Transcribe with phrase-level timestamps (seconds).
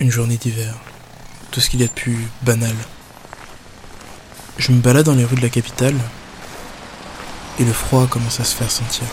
[0.00, 0.74] Une journée d'hiver.
[1.50, 2.74] Tout ce qu'il y a de plus banal.
[4.58, 5.94] Je me balade dans les rues de la capitale
[7.58, 9.04] et le froid commence à se faire sentir.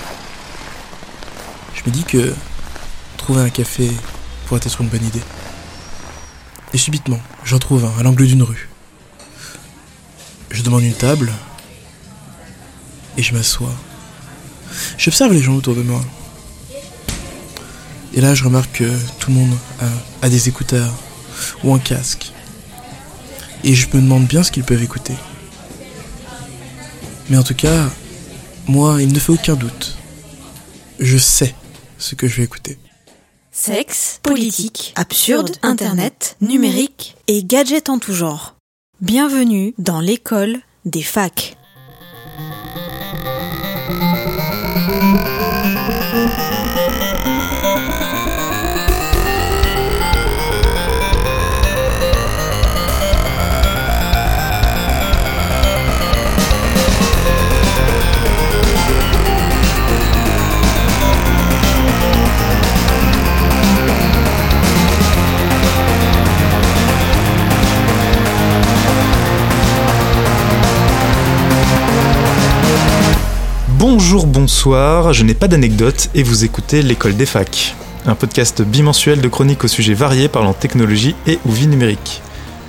[1.73, 2.33] Je me dis que
[3.17, 3.89] trouver un café
[4.45, 5.23] pourrait être une bonne idée.
[6.73, 8.69] Et subitement, j'en trouve un à l'angle d'une rue.
[10.49, 11.31] Je demande une table
[13.17, 13.73] et je m'assois.
[14.97, 16.01] J'observe les gens autour de moi.
[18.13, 19.55] Et là, je remarque que tout le monde
[20.21, 20.93] a, des écouteurs
[21.63, 22.31] ou un casque.
[23.63, 25.13] Et je me demande bien ce qu'ils peuvent écouter.
[27.29, 27.89] Mais en tout cas,
[28.67, 29.95] moi, il ne fait aucun doute.
[30.99, 31.53] Je sais
[31.97, 32.77] ce que je vais écouter.
[33.51, 38.55] Sexe, politique, absurde, internet, numérique et gadgets en tout genre.
[39.01, 41.57] Bienvenue dans l'école des facs.
[73.79, 79.21] Bonjour, bonsoir, je n'ai pas d'anecdote et vous écoutez l'école des facs, un podcast bimensuel
[79.21, 82.21] de chroniques aux sujets variés parlant technologie et ou vie numérique.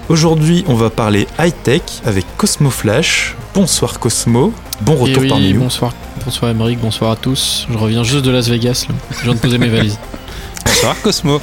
[0.08, 3.34] Aujourd'hui, on va parler high-tech avec Cosmo Flash.
[3.54, 4.52] Bonsoir Cosmo,
[4.82, 5.60] bon Eh retour oui, parmi nous.
[5.62, 5.92] bonsoir,
[6.24, 7.66] bonsoir Émeric, bonsoir à tous.
[7.68, 8.94] Je reviens juste de Las Vegas, là.
[9.18, 9.98] je viens de poser mes valises.
[10.64, 11.40] Bonsoir Cosmo.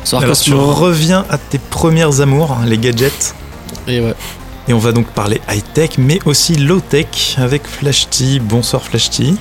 [0.00, 0.72] Bonsoir Alors tu Cosmo.
[0.74, 3.34] reviens à tes premières amours, les gadgets.
[3.88, 4.14] Et ouais,
[4.66, 8.38] Et on va donc parler high-tech, mais aussi low-tech avec Flash T.
[8.40, 9.34] Bonsoir Flash T.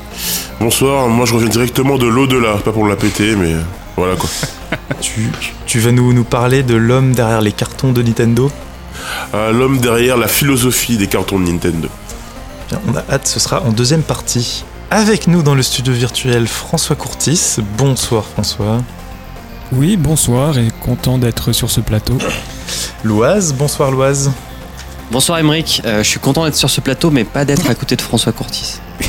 [0.59, 3.53] Bonsoir, moi je reviens directement de l'au-delà, pas pour me la péter, mais
[3.95, 4.29] voilà quoi.
[5.01, 5.29] Tu,
[5.65, 8.51] tu vas nous, nous parler de l'homme derrière les cartons de Nintendo?
[9.33, 11.89] Euh, L'homme derrière la philosophie des cartons de Nintendo.
[12.69, 14.63] Bien, on a hâte, ce sera en deuxième partie.
[14.89, 17.57] Avec nous dans le studio virtuel, François Courtis.
[17.77, 18.81] Bonsoir François.
[19.71, 22.17] Oui, bonsoir et content d'être sur ce plateau.
[23.03, 24.31] Loise, bonsoir Loise.
[25.13, 27.95] Bonsoir Emeric, Euh, je suis content d'être sur ce plateau mais pas d'être à côté
[27.95, 28.79] de François Courtis.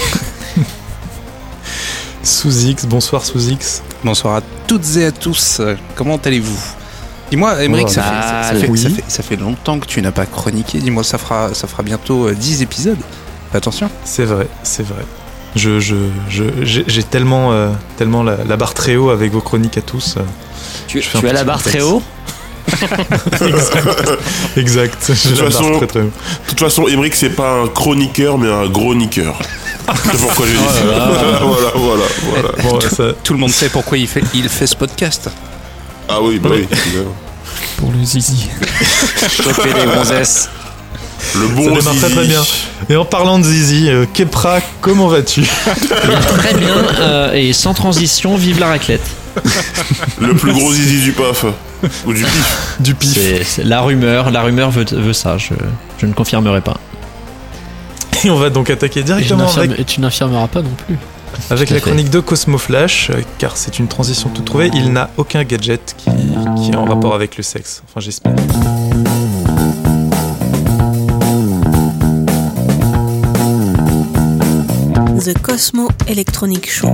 [2.23, 3.83] Sous X, bonsoir Sous X.
[4.05, 5.59] Bonsoir à toutes et à tous.
[5.61, 6.59] Euh, Comment allez-vous?
[7.31, 8.23] Dis-moi, Emeric, ça, Mal.
[8.23, 8.79] fait, ça, ça fait, Oui.
[8.79, 10.79] ça, fait, ça fait longtemps que tu n'as pas chroniqué.
[10.79, 12.99] Dis-moi, ça fera, ça fera bientôt euh, 10 épisodes.
[13.51, 13.91] Fais Attention.
[14.05, 15.05] C'est vrai, c'est vrai.
[15.57, 15.95] Je, je,
[16.29, 16.45] je,
[16.87, 20.17] j'ai, tellement, euh, tellement la, la barre très haut avec vos chroniques à tous.
[20.17, 20.21] euh.
[20.87, 22.03] Tu, tu as la barre très haut?
[24.57, 24.97] Exact.
[25.07, 26.05] Toute façon- très très haut.
[26.45, 29.39] De toute façon, Emmerich c'est pas un chroniqueur, mais un gros niqueur.
[30.11, 30.83] C'est pourquoi j'ai dit ça.
[31.43, 32.49] voilà, voilà, voilà.
[32.63, 35.29] Bon, ça, Tout le monde sait pourquoi il fait, il fait ce podcast.
[36.09, 36.67] Ah oui, bah oui.
[37.77, 38.49] Pour le zizi.
[39.31, 40.49] Choper les gonzesses.
[41.37, 42.15] Le ça bon démarre très Zizi.
[42.15, 42.43] très bien.
[42.91, 45.43] Et en parlant de Zizi, euh, Kepra, comment vas-tu?
[46.39, 49.01] Très bien, euh, et sans transition, vive la raclette.
[50.21, 51.45] Le plus gros Zizi du PAF.
[52.07, 52.77] Ou du pif.
[52.81, 53.13] Du pif.
[53.15, 55.55] C'est c'est la rumeur, la rumeur veut, veut ça, je,
[55.99, 56.77] je ne confirmerai pas.
[58.25, 60.97] Et on va donc attaquer et, directement n'infirme- avec, et tu n'infirmeras pas non plus.
[61.51, 61.83] avec la fait.
[61.83, 64.71] chronique de Cosmo Flash, euh, car c'est une transition toute trouvée.
[64.73, 66.11] Il n'a aucun gadget qui,
[66.63, 67.83] qui est en rapport avec le sexe.
[67.89, 68.33] Enfin, j'espère.
[75.25, 76.93] The Cosmo Electronic Show.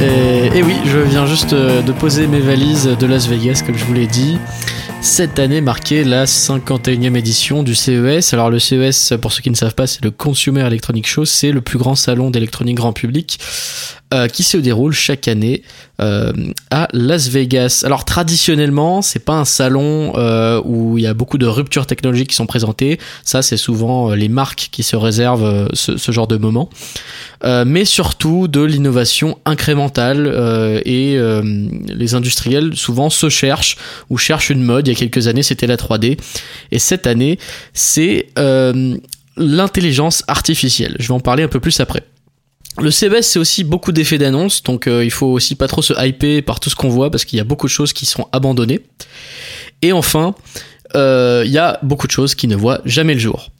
[0.00, 3.84] Et, oui, je viens juste euh, de poser mes valises de Las Vegas, comme je
[3.84, 4.38] vous l'ai dit.
[5.06, 8.34] Cette année marquait la 51e édition du CES.
[8.34, 11.24] Alors le CES, pour ceux qui ne savent pas, c'est le Consumer Electronic Show.
[11.24, 13.38] C'est le plus grand salon d'électronique grand public
[14.14, 15.62] euh, qui se déroule chaque année
[16.00, 16.32] euh,
[16.70, 17.82] à Las Vegas.
[17.84, 22.28] Alors traditionnellement, c'est pas un salon euh, où il y a beaucoup de ruptures technologiques
[22.28, 23.00] qui sont présentées.
[23.24, 26.70] Ça, c'est souvent les marques qui se réservent ce, ce genre de moment.
[27.44, 31.16] Mais surtout de l'innovation incrémentale et
[31.86, 33.76] les industriels souvent se cherchent
[34.10, 34.88] ou cherchent une mode.
[34.88, 36.18] Il y a quelques années, c'était la 3D
[36.72, 37.38] et cette année,
[37.72, 38.96] c'est euh,
[39.36, 40.96] l'intelligence artificielle.
[40.98, 42.02] Je vais en parler un peu plus après.
[42.78, 45.94] Le CES, c'est aussi beaucoup d'effets d'annonce, donc euh, il faut aussi pas trop se
[46.04, 48.28] hyper par tout ce qu'on voit parce qu'il y a beaucoup de choses qui sont
[48.32, 48.80] abandonnées.
[49.80, 50.34] Et enfin,
[50.94, 53.50] euh, il y a beaucoup de choses qui ne voient jamais le jour.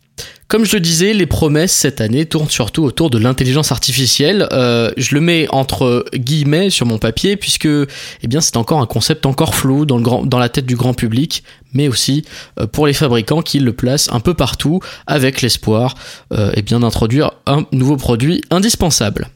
[0.48, 4.46] Comme je le disais, les promesses cette année tournent surtout autour de l'intelligence artificielle.
[4.52, 8.87] Euh, je le mets entre guillemets sur mon papier puisque eh bien, c'est encore un
[8.87, 12.25] concept encore flou dans, la tête du grand public, mais aussi
[12.60, 14.78] euh, pour les fabricants qui le placent un peu partout
[15.08, 15.96] avec l'espoir
[16.32, 19.28] euh, eh d'introduire un nouveau produit indispensable.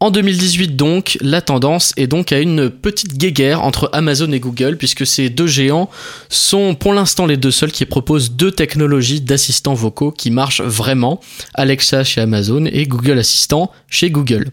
[0.00, 4.76] En 2018 donc, la tendance est donc à une petite guéguerre entre Amazon et Google
[4.76, 5.90] puisque ces deux géants
[6.28, 11.20] sont pour l'instant les deux seuls qui proposent deux technologies d'assistants vocaux qui marchent vraiment,
[11.54, 14.52] Alexa chez Amazon et Google Assistant chez Google.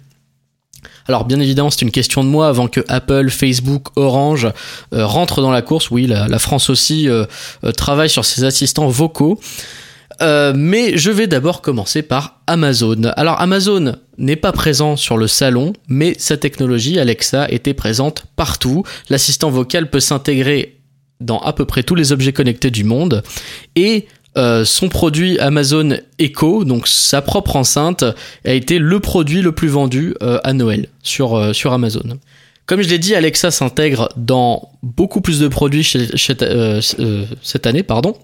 [1.07, 4.47] Alors bien évidemment c'est une question de moi avant que Apple, Facebook, Orange
[4.94, 5.92] euh, rentrent dans la course.
[5.92, 7.25] Oui, la, France aussi euh,
[7.63, 9.39] euh, travaille sur ces assistants vocaux.
[10.21, 13.12] Euh, mais je vais d'abord commencer par Amazon.
[13.15, 18.83] Alors Amazon n'est pas présent sur le salon, mais sa technologie Alexa était présente partout.
[19.09, 20.77] L'assistant vocal peut s'intégrer
[21.19, 23.23] dans à peu près tous les objets connectés du monde
[23.75, 24.07] et
[24.38, 28.03] euh, son produit Amazon Echo, donc sa propre enceinte,
[28.44, 32.19] a été le produit le plus vendu euh, à Noël sur, sur Amazon.
[32.65, 37.83] Comme je l'ai dit, Alexa s'intègre dans beaucoup plus de produits euh, euh, cette année,
[37.83, 38.15] pardon,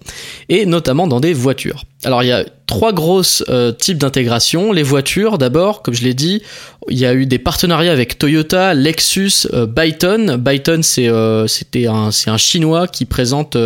[0.48, 1.84] et notamment dans des voitures.
[2.02, 4.72] Alors il y a trois grosses euh, types d'intégration.
[4.72, 6.42] Les voitures, d'abord, comme je l'ai dit,
[6.88, 10.38] il y a eu des partenariats avec Toyota, Lexus, Byton.
[10.38, 11.08] Byton, c'est
[11.46, 13.56] c'était un c'est un chinois qui présente,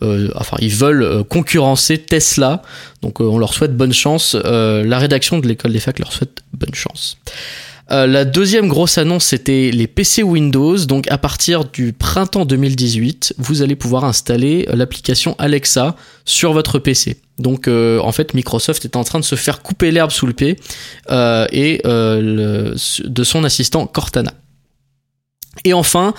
[0.00, 2.62] enfin ils veulent concurrencer Tesla.
[3.02, 4.36] Donc on leur souhaite bonne chance.
[4.44, 7.18] La rédaction de l'école des facs leur souhaite bonne chance.
[7.90, 10.76] Euh, la deuxième grosse annonce, c'était les PC Windows.
[10.86, 16.78] Donc à partir du printemps 2018, vous allez pouvoir installer euh, l'application Alexa sur votre
[16.78, 17.18] PC.
[17.38, 20.32] Donc euh, en fait, Microsoft est en train de se faire couper l'herbe sous le
[20.32, 20.56] pied
[21.10, 24.32] et de son assistant Cortana.
[25.64, 26.14] Et enfin,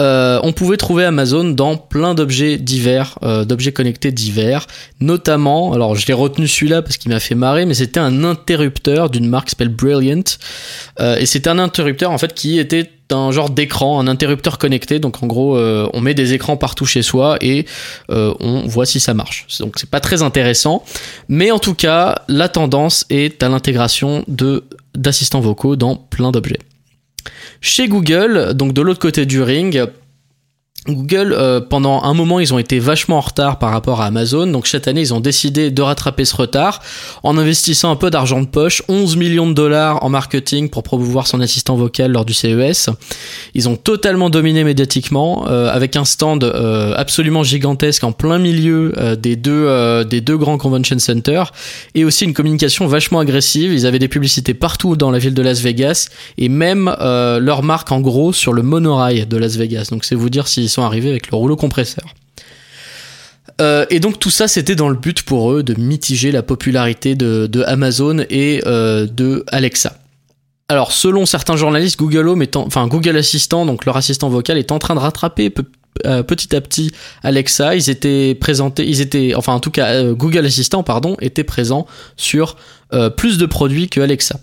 [0.00, 4.66] euh, on pouvait trouver Amazon dans plein d'objets divers, euh, d'objets connectés divers,
[5.00, 9.10] notamment, alors je l'ai retenu celui-là parce qu'il m'a fait marrer, mais c'était un interrupteur
[9.10, 10.22] d'une marque qui s'appelle Brilliant,
[10.98, 14.98] Euh, et c'était un interrupteur en fait qui était un genre d'écran, un interrupteur connecté,
[15.00, 17.66] donc en gros on met des écrans partout chez soi et
[18.08, 19.46] on voit si ça marche.
[19.58, 20.84] Donc c'est pas très intéressant,
[21.28, 24.62] mais en tout cas la tendance est à l'intégration de
[24.94, 26.60] d'assistants vocaux dans plein d'objets.
[27.60, 29.86] Chez Google, donc de l'autre côté du ring,
[30.86, 34.46] Google, euh, pendant un moment, ils ont été vachement en retard par rapport à Amazon.
[34.46, 36.80] Donc cette année, ils ont décidé de rattraper ce retard
[37.22, 41.26] en investissant un peu d'argent de poche, 11 millions de dollars en marketing pour promouvoir
[41.26, 42.88] son assistant vocal lors du CES.
[43.54, 48.92] Ils ont totalement dominé médiatiquement euh, avec un stand euh, absolument gigantesque en plein milieu
[48.98, 51.52] euh, des deux euh, des deux grands convention centers
[51.94, 53.72] et aussi une communication vachement agressive.
[53.72, 57.62] Ils avaient des publicités partout dans la ville de Las Vegas et même euh, leur
[57.62, 59.88] marque en gros sur le monorail de Las Vegas.
[59.90, 62.04] Donc c'est vous dire s'ils sont arrivés avec le rouleau compresseur.
[63.60, 67.14] Euh, et donc tout ça, c'était dans le but pour eux de mitiger la popularité
[67.14, 69.96] de, Amazon et euh, de Alexa.
[70.68, 74.56] Alors, selon certains journalistes, Google Home est en- enfin Google Assistant, donc leur assistant vocal,
[74.56, 75.62] est en train de rattraper pe-
[76.06, 76.92] euh, petit à petit
[77.24, 77.74] Alexa.
[77.74, 81.86] Ils étaient présentés, ils étaient, enfin en tout cas, Google Assistant, pardon, était présent
[82.16, 82.56] sur
[83.16, 84.40] plus de produits que Alexa.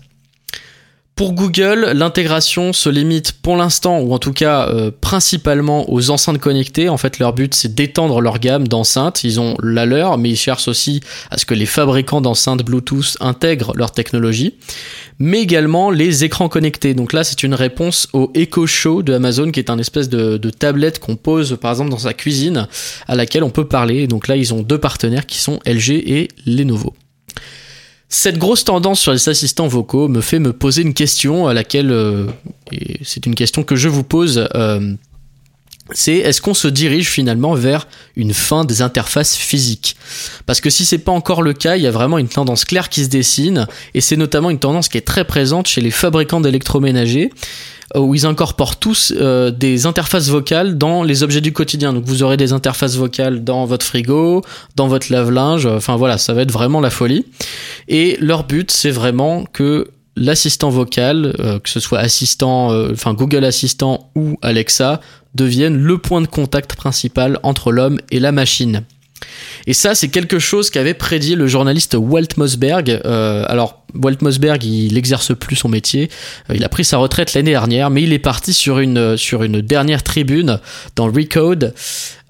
[1.18, 6.38] Pour Google, l'intégration se limite pour l'instant, ou en tout cas euh, principalement aux enceintes
[6.38, 6.88] connectées.
[6.88, 9.24] En fait, leur but, c'est d'étendre leur gamme d'enceintes.
[9.24, 11.00] Ils ont la leur, mais ils cherchent aussi
[11.32, 14.54] à ce que les fabricants d'enceintes Bluetooth intègrent leur technologie.
[15.18, 16.94] Mais également les écrans connectés.
[16.94, 20.36] Donc là, c'est une réponse au Echo Show de Amazon, qui est un espèce de,
[20.36, 22.68] de tablette qu'on pose, par exemple, dans sa cuisine,
[23.08, 24.06] à laquelle on peut parler.
[24.06, 26.94] Donc là, ils ont deux partenaires qui sont LG et Lenovo.
[28.10, 31.90] Cette grosse tendance sur les assistants vocaux me fait me poser une question à laquelle,
[31.90, 32.26] euh,
[32.72, 34.94] et c'est une question que je vous pose, euh,
[35.92, 39.96] c'est est-ce qu'on se dirige finalement vers une fin des interfaces physiques?
[40.46, 42.88] Parce que si c'est pas encore le cas, il y a vraiment une tendance claire
[42.88, 46.40] qui se dessine, et c'est notamment une tendance qui est très présente chez les fabricants
[46.40, 47.30] d'électroménagers
[47.96, 51.92] euh, où ils incorporent tous euh, des interfaces vocales dans les objets du quotidien.
[51.92, 54.42] Donc vous aurez des interfaces vocales dans votre frigo,
[54.76, 57.24] dans votre lave-linge, enfin voilà, ça va être vraiment la folie.
[57.88, 63.14] Et leur but, c'est vraiment que l'assistant vocal, euh, que ce soit assistant, euh, enfin
[63.14, 65.00] Google Assistant ou Alexa,
[65.34, 68.82] devienne le point de contact principal entre l'homme et la machine.
[69.66, 73.00] Et ça, c'est quelque chose qu'avait prédit le journaliste Walt Mossberg.
[73.04, 76.08] Euh, alors, Walt Mossberg, il n'exerce plus son métier.
[76.54, 80.60] Il a pris sa retraite l'année dernière, mais il est parti sur une dernière tribune
[80.94, 81.74] dans Recode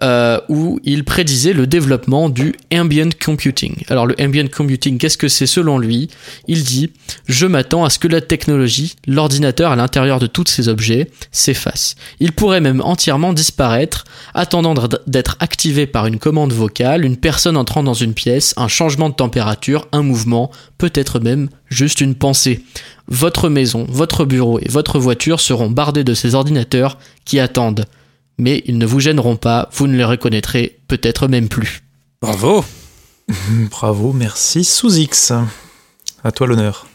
[0.03, 3.83] euh, où il prédisait le développement du ambient computing.
[3.89, 6.09] Alors le ambient computing, qu'est-ce que c'est selon lui?
[6.47, 6.93] Il dit
[7.27, 11.97] Je m'attends à ce que la technologie, l'ordinateur à l'intérieur de tous ces objets, s'efface.
[12.21, 14.75] Il pourrait même entièrement disparaître, attendant
[15.09, 19.15] d'être activé par une commande vocale, une personne entrant dans une pièce, un changement de
[19.15, 22.63] température, un mouvement, peut-être même juste une pensée.
[23.09, 27.87] Votre maison, votre bureau et votre voiture seront bardés de ces ordinateurs qui attendent
[28.39, 31.83] mais ils ne vous gêneront pas, vous ne les reconnaîtrez peut-être même plus.
[32.23, 32.65] Bravo
[33.71, 35.33] Bravo, merci sous X.
[36.25, 36.88] À toi l'honneur.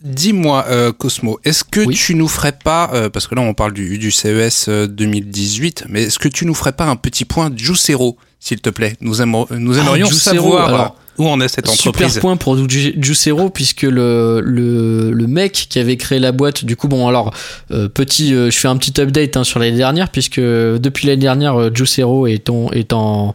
[0.00, 3.72] Dis-moi, euh, Cosmo, est-ce que tu nous ferais pas, euh, parce que là on parle
[3.72, 8.16] du, du CES 2018, mais est-ce que tu nous ferais pas un petit point Juicero,
[8.38, 8.94] s'il te plaît?
[9.00, 12.12] Nous, nous aimerions ah, savoir alors, où en est cette entreprise.
[12.12, 16.76] Super point pour Juicero, puisque le, le, le, mec qui avait créé la boîte, du
[16.76, 17.34] coup, bon, alors,
[17.72, 21.74] euh, petit, je fais un petit update hein, sur l'année dernière, puisque depuis l'année dernière,
[21.74, 23.34] Juicero est, est, en,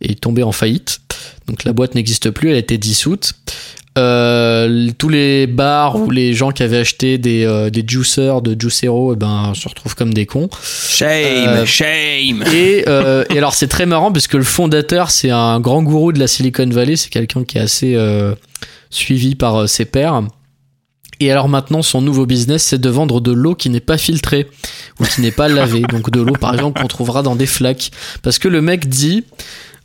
[0.00, 1.00] est tombé en faillite.
[1.48, 3.32] Donc la boîte n'existe plus, elle a été dissoute.
[3.96, 8.54] Euh, tous les bars ou les gens qui avaient acheté des, euh, des juicers de
[8.58, 10.50] Juicero eh ben, se retrouvent comme des cons.
[10.62, 11.08] Shame,
[11.48, 12.44] euh, shame.
[12.52, 16.18] Et, et alors c'est très marrant parce que le fondateur c'est un grand gourou de
[16.18, 17.96] la Silicon Valley, c'est quelqu'un qui est assez
[18.90, 20.22] suivi par ses pairs.
[21.18, 24.46] Et alors maintenant, son nouveau business, c'est de vendre de l'eau qui n'est pas filtrée
[25.00, 25.80] ou qui n'est pas lavée.
[25.80, 27.90] Donc de l'eau, par exemple, qu'on trouvera dans des flaques.
[28.22, 29.24] Parce que le mec dit,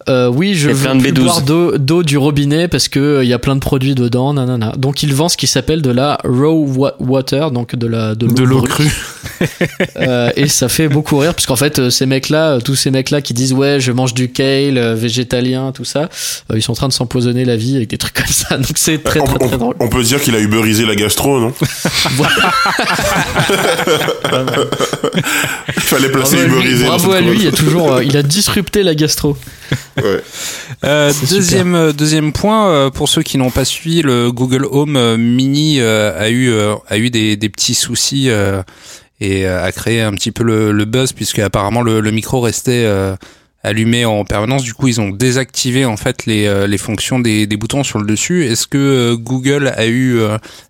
[0.10, 3.55] euh, oui, je veux plus boire d'eau du robinet parce que il y a plein
[3.55, 4.74] de produits dedans, nanana.
[4.77, 8.62] Donc il vend ce qui s'appelle de la raw water, donc de la de l'eau
[8.62, 8.91] crue.
[9.98, 12.91] euh, et ça fait beaucoup rire parce qu'en fait euh, ces mecs-là, euh, tous ces
[12.91, 16.10] mecs-là qui disent ouais je mange du kale végétalien, tout ça,
[16.53, 18.57] ils sont en train de s'empoisonner la vie avec des trucs comme ça.
[18.57, 19.75] Donc c'est très, très, très, drôle.
[19.79, 21.53] On peut dire qu'il a uberisé la gastro, non
[25.75, 26.86] Il fallait placer bravo uberisé.
[26.86, 29.38] Bravo à lui, il a toujours, il a disrupté la gastro.
[30.83, 35.81] Euh, deuxième, deuxième point, euh, pour ceux qui n'ont pas suivi, le Google Home Mini
[35.81, 36.51] a eu,
[36.88, 38.29] a eu des, des petits soucis
[39.21, 42.85] et a créé un petit peu le, buzz puisque apparemment le, micro restait
[43.63, 44.63] allumé en permanence.
[44.63, 48.45] Du coup, ils ont désactivé en fait les, les fonctions des, boutons sur le dessus.
[48.45, 50.19] Est-ce que Google a eu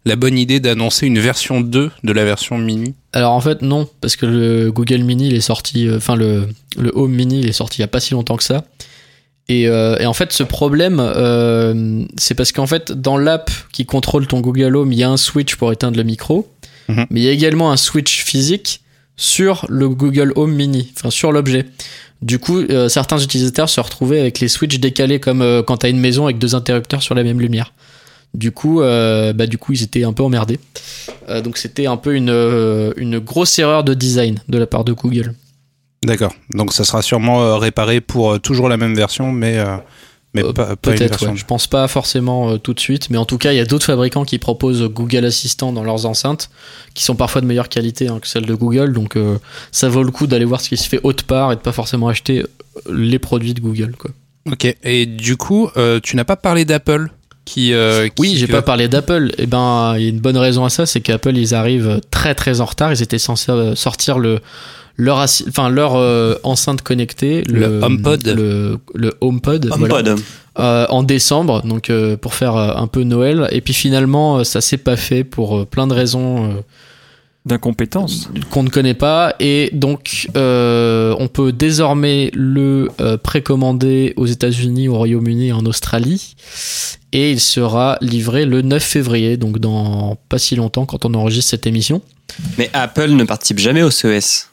[0.06, 2.94] la bonne idée d'annoncer une version 2 de la version Mini?
[3.14, 7.14] Alors en fait non, parce que le Google Mini est sorti, enfin le, le Home
[7.14, 8.66] Mini est sorti il y a pas si longtemps que ça.
[9.52, 14.28] Euh, et, en fait, ce problème, euh, c'est parce qu'en fait, dans l'app qui contrôle
[14.28, 16.50] ton Google Home, il y a un switch pour éteindre le micro,
[16.90, 17.06] Mhm.
[17.10, 18.82] mais il y a également un switch physique
[19.18, 21.66] sur le Google Home Mini, enfin sur l'objet.
[22.22, 25.90] Du coup, euh, certains utilisateurs se retrouvaient avec les switches décalés comme euh, quand t'as
[25.90, 27.74] une maison avec deux interrupteurs sur la même lumière.
[28.34, 30.60] Du coup, euh, bah du coup, ils étaient un peu emmerdés.
[31.44, 32.30] Donc c'était un peu une,
[32.98, 35.34] une grosse erreur de design de la part de Google.
[36.04, 36.34] D'accord.
[36.50, 39.58] Donc ça sera sûrement réparé pour toujours la même version, mais,
[40.34, 41.36] mais Euh, pas, Peut-être, ouais.
[41.36, 43.66] je pense pas forcément euh, tout de suite, mais en tout cas, il y a
[43.66, 46.50] d'autres fabricants qui proposent Google Assistant dans leurs enceintes,
[46.94, 49.38] qui sont parfois de meilleure qualité hein, que celles de Google, donc euh,
[49.72, 51.74] ça vaut le coup d'aller voir ce qui se fait autre part et de pas
[51.74, 52.46] forcément acheter
[52.90, 53.94] les produits de Google.
[53.98, 54.12] Quoi.
[54.52, 54.74] Ok.
[54.84, 55.70] Et du coup,
[56.04, 57.10] tu n'as pas parlé d'Apple
[57.44, 59.34] qui, euh, qui- Oui, j'ai que- pas parlé d'Apple.
[59.38, 62.34] Et ben, il y a une bonne raison à ça, c'est qu'Apple ils arrivent très
[62.36, 62.94] très en retard.
[62.94, 64.40] Ils étaient censés sortir le
[64.98, 68.26] leur assi- enfin leur euh, enceinte connectée, Le HomePod.
[68.28, 69.66] le, le HomePod,
[70.60, 73.48] euh, en décembre, donc euh, pour faire euh, un peu Noël.
[73.52, 76.54] Et puis finalement, euh, ça s'est pas fait pour euh, plein de raisons euh,
[77.44, 78.30] D'incompétence.
[78.52, 79.36] qu'on ne connaît pas.
[79.40, 85.66] Et donc, euh, on peut désormais le euh, précommander aux États-Unis, au Royaume-Uni et en
[85.66, 86.36] Australie.
[87.14, 91.50] Et il sera livré le 9 février, donc dans pas si longtemps quand on enregistre
[91.50, 92.02] cette émission.
[92.58, 94.52] Mais Apple ne participe jamais au CES.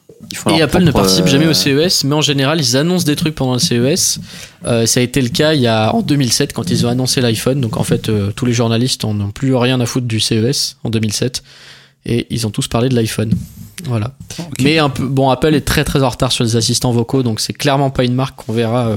[0.50, 3.34] Et Apple ne participe euh, jamais au CES, mais en général, ils annoncent des trucs
[3.34, 4.18] pendant le CES.
[4.66, 7.20] Euh, ça a été le cas il y a, en 2007 quand ils ont annoncé
[7.20, 7.60] l'iPhone.
[7.60, 10.76] Donc en fait, euh, tous les journalistes en ont plus rien à foutre du CES
[10.82, 11.42] en 2007.
[12.06, 13.32] Et ils ont tous parlé de l'iPhone.
[13.84, 14.12] Voilà.
[14.60, 17.40] Mais un peu, bon, Apple est très très en retard sur les assistants vocaux, donc
[17.40, 18.96] c'est clairement pas une marque qu'on verra, euh,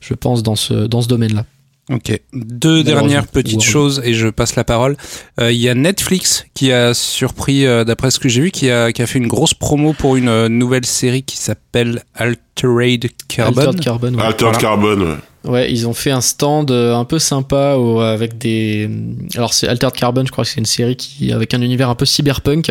[0.00, 1.44] je pense, dans ce, dans ce domaine-là.
[1.90, 2.20] Ok.
[2.32, 4.96] Deux dernières petites choses et je passe la parole.
[5.40, 8.70] Euh, Il y a Netflix qui a surpris, euh, d'après ce que j'ai vu, qui
[8.70, 13.08] a, qui a fait une grosse promo pour une euh, nouvelle série qui s'appelle Altered
[13.26, 13.60] Carbon.
[13.60, 14.22] Altered Carbon, ouais.
[14.22, 14.58] Altered Voilà.
[14.58, 15.16] Carbon, ouais.
[15.42, 18.90] Ouais, ils ont fait un stand un peu sympa avec des.
[19.36, 21.94] Alors c'est Altered Carbon, je crois que c'est une série qui avec un univers un
[21.94, 22.70] peu cyberpunk,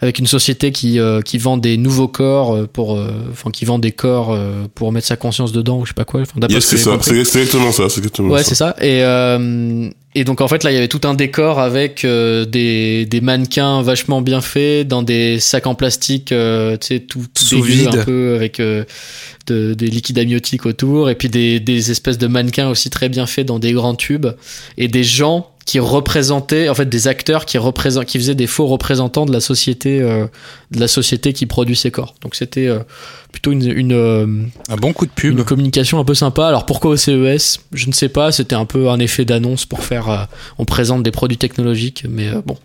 [0.00, 3.64] avec une société qui euh, qui vend des nouveaux corps euh, pour, euh, enfin qui
[3.64, 6.20] vend des corps euh, pour mettre sa conscience dedans ou je sais pas quoi.
[6.22, 6.98] Enfin, d'après Yes, ce que c'est ça.
[7.00, 7.88] C'est exactement ça.
[7.88, 8.74] C'est exactement Ouais, c'est ça.
[8.80, 12.44] Et, euh, Et donc en fait là il y avait tout un décor avec euh,
[12.44, 17.24] des, des mannequins vachement bien faits dans des sacs en plastique, euh, tu sais tout,
[17.32, 17.88] tout Sous vide.
[17.94, 18.84] un peu avec euh,
[19.46, 23.26] de- des liquides amniotiques autour et puis des, des espèces de mannequins aussi très bien
[23.26, 24.26] faits dans des grands tubes
[24.76, 28.66] et des gens qui représentaient en fait des acteurs qui représentent qui faisaient des faux
[28.66, 30.26] représentants de la société euh,
[30.70, 32.14] de la société qui produit ces corps.
[32.22, 32.80] Donc c'était euh,
[33.32, 34.26] plutôt une, une euh,
[34.68, 35.38] Un bon coup de pub.
[35.38, 36.46] une communication un peu sympa.
[36.46, 38.30] Alors pourquoi au CES Je ne sais pas.
[38.32, 40.08] C'était un peu un effet d'annonce pour faire.
[40.08, 40.24] euh,
[40.58, 42.56] on présente des produits technologiques, mais euh, bon,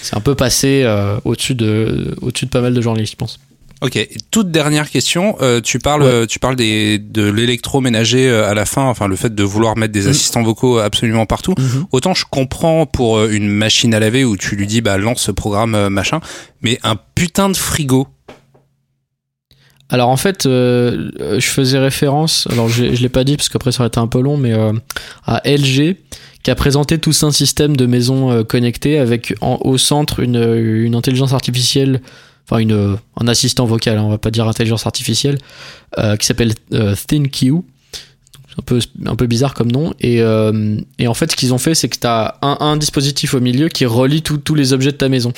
[0.00, 3.38] c'est un peu passé euh, au-dessus de, au-dessus de pas mal de journalistes, je pense.
[3.86, 5.36] Ok, toute dernière question.
[5.42, 6.08] euh, tu parles, Ouais.
[6.08, 9.76] euh, tu parles des, de l'électroménager euh, à la fin, enfin le fait de vouloir
[9.76, 10.10] mettre des Mhm.
[10.10, 11.54] assistants vocaux absolument partout.
[11.92, 15.30] Autant je comprends pour une machine à laver où tu lui dis bah lance ce
[15.30, 16.20] programme machin,
[16.62, 18.08] mais un putain de frigo.
[19.88, 22.48] Alors en fait, euh, je faisais référence.
[22.50, 24.52] Alors je, je l'ai pas dit parce qu'après ça aurait été un peu long, mais
[24.52, 24.72] euh,
[25.26, 25.96] à LG
[26.42, 30.36] qui a présenté tout un système de maison euh, connectée avec en- au centre une,
[30.42, 32.00] une intelligence artificielle,
[32.48, 35.38] enfin une euh, un assistant vocal, hein, on va pas dire intelligence artificielle,
[35.98, 37.62] euh, qui s'appelle euh, ThinQ.
[38.58, 41.58] Un peu un peu bizarre comme nom et euh, et en fait ce qu'ils ont
[41.58, 44.92] fait c'est que tu as un, un dispositif au milieu qui relie tous les objets
[44.92, 45.34] de ta maison.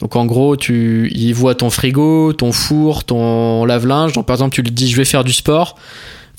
[0.00, 4.12] Donc en gros, tu il voit ton frigo, ton four, ton lave-linge.
[4.12, 5.76] Donc par exemple, tu lui dis je vais faire du sport.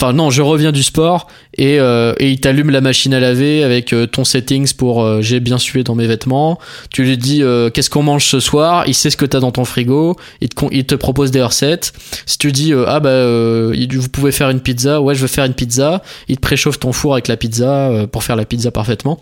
[0.01, 1.27] Enfin non, je reviens du sport
[1.57, 5.21] et, euh, et il t'allume la machine à laver avec euh, ton settings pour euh,
[5.21, 6.57] j'ai bien sué dans mes vêtements.
[6.89, 9.51] Tu lui dis euh, qu'est-ce qu'on mange ce soir, il sait ce que t'as dans
[9.51, 11.91] ton frigo, il te, il te propose des recettes.
[12.25, 15.27] Si tu dis euh, ah bah euh, vous pouvez faire une pizza, ouais je veux
[15.27, 18.71] faire une pizza, il te préchauffe ton four avec la pizza pour faire la pizza
[18.71, 19.19] parfaitement.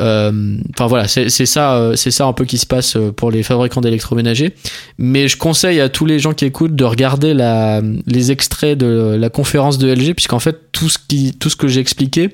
[0.00, 3.30] Euh, Enfin voilà, c'est ça, euh, c'est ça un peu qui se passe euh, pour
[3.30, 4.54] les fabricants d'électroménagers.
[4.98, 9.16] Mais je conseille à tous les gens qui écoutent de regarder la, les extraits de
[9.18, 12.30] la conférence de LG, puisqu'en fait tout ce qui, tout ce que j'ai expliqué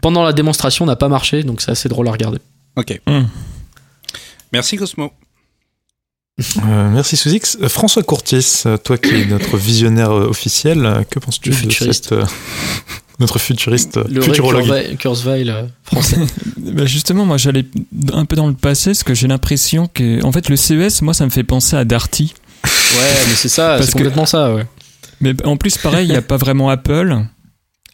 [0.00, 2.38] pendant la démonstration n'a pas marché, donc c'est assez drôle à regarder.
[2.76, 3.00] Ok.
[3.06, 3.28] Hum.
[4.52, 5.12] Merci Cosmo.
[6.40, 7.58] Euh, merci Suzix.
[7.68, 12.04] François Courtis, toi qui es notre visionnaire officiel, que penses-tu de futuriste.
[12.04, 12.24] cette euh,
[13.20, 16.18] notre futuriste Le futurologue Kurzweil euh, français.
[16.56, 17.64] Bah, justement, moi j'allais
[18.12, 21.14] un peu dans le passé parce que j'ai l'impression que, en fait, le CES, moi
[21.14, 22.34] ça me fait penser à Darty.
[22.64, 22.70] ouais,
[23.28, 24.64] mais c'est ça, c'est que- complètement ça, ouais.
[25.20, 27.18] Mais en plus, pareil, il n'y a pas vraiment Apple.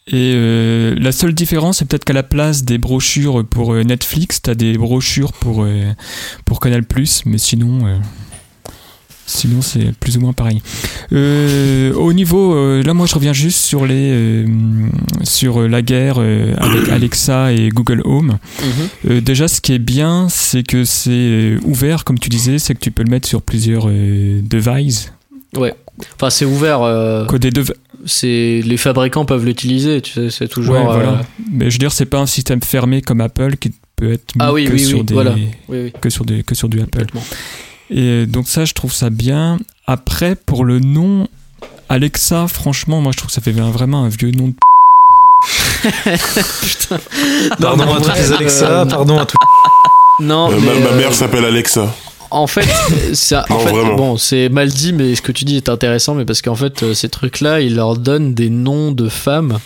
[0.07, 4.41] Et euh, la seule différence, c'est peut-être qu'à la place des brochures pour euh, Netflix,
[4.41, 5.91] t'as des brochures pour, euh,
[6.45, 6.83] pour Canal+,
[7.25, 7.85] mais sinon...
[7.87, 7.97] euh,
[9.33, 10.61] Sinon, c'est plus ou moins pareil.
[11.13, 14.45] Euh, au niveau, euh, là, moi, je reviens juste sur les, euh,
[15.23, 18.37] sur la guerre avec Alexa et Google Home.
[19.09, 22.79] Euh, déjà, ce qui est bien, c'est que c'est ouvert, comme tu disais, c'est que
[22.81, 25.13] tu peux le mettre sur plusieurs devices.
[25.55, 25.73] Ouais.
[26.15, 26.79] Enfin, c'est ouvert.
[27.29, 27.71] Quoi, des dev-
[28.05, 30.01] c'est les fabricants peuvent l'utiliser.
[30.01, 30.75] Tu sais, c'est toujours.
[30.75, 31.21] Ouais, voilà.
[31.53, 34.39] Mais je veux dire, c'est pas un système fermé comme Apple qui peut être mis
[34.39, 35.35] Ah oui, que, oui, sur oui, des, voilà.
[35.35, 35.93] Oui, oui.
[36.01, 36.89] que, sur des, que sur du Apple.
[37.05, 37.23] Complètement.
[37.91, 39.59] Et donc ça, je trouve ça bien.
[39.87, 41.27] Après, pour le nom
[41.89, 44.53] Alexa, franchement, moi, je trouve que ça fait vraiment un vieux nom de
[46.61, 46.99] Putain.
[47.59, 49.39] Pardon Non, à mais toutes les bref, Alexa, euh, pardon à toutes.
[50.19, 51.93] Non, Euh, mais, ma, ma euh, mère s'appelle Alexa.
[52.29, 52.67] En fait,
[53.13, 53.95] ça, en Non, fait vraiment.
[53.95, 56.83] bon, c'est mal dit, mais ce que tu dis est intéressant, mais parce qu'en fait,
[56.83, 59.57] euh, ces trucs-là, ils leur donnent des noms de femmes.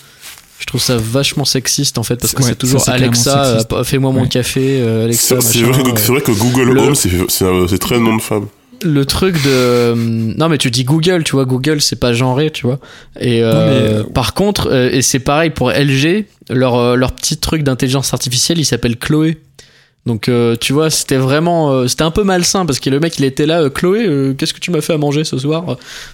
[0.60, 3.84] Je trouve ça vachement sexiste en fait, parce que Ouais, c'est toujours ça, Alexa, euh,
[3.84, 4.28] fais-moi mon Ouais.
[4.30, 5.42] café, euh, Alexa.
[5.42, 8.48] C'est vrai, que- vrai Google Le- Home, c'est très nom de femme.
[8.82, 9.94] le truc de
[10.38, 12.78] non mais tu dis Google tu vois Google c'est pas genré tu vois
[13.20, 17.38] et euh, mais- par contre euh, et c'est pareil pour LG leur euh, leur petit
[17.38, 19.38] truc d'intelligence artificielle il s'appelle Chloé
[20.06, 23.18] donc euh, tu vois c'était vraiment euh, c'était un peu malsain parce que le mec
[23.18, 25.64] il était là euh, Chloé euh, qu'est-ce que tu m'as fait à manger ce soir?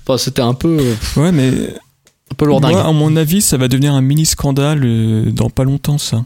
[0.06, 1.52] Enfin c'était un peu euh, Ouais, mais
[2.32, 5.50] un peu lourdingue moi, à mon avis, ça va devenir un mini scandale euh, dans
[5.50, 6.24] pas longtemps, ça.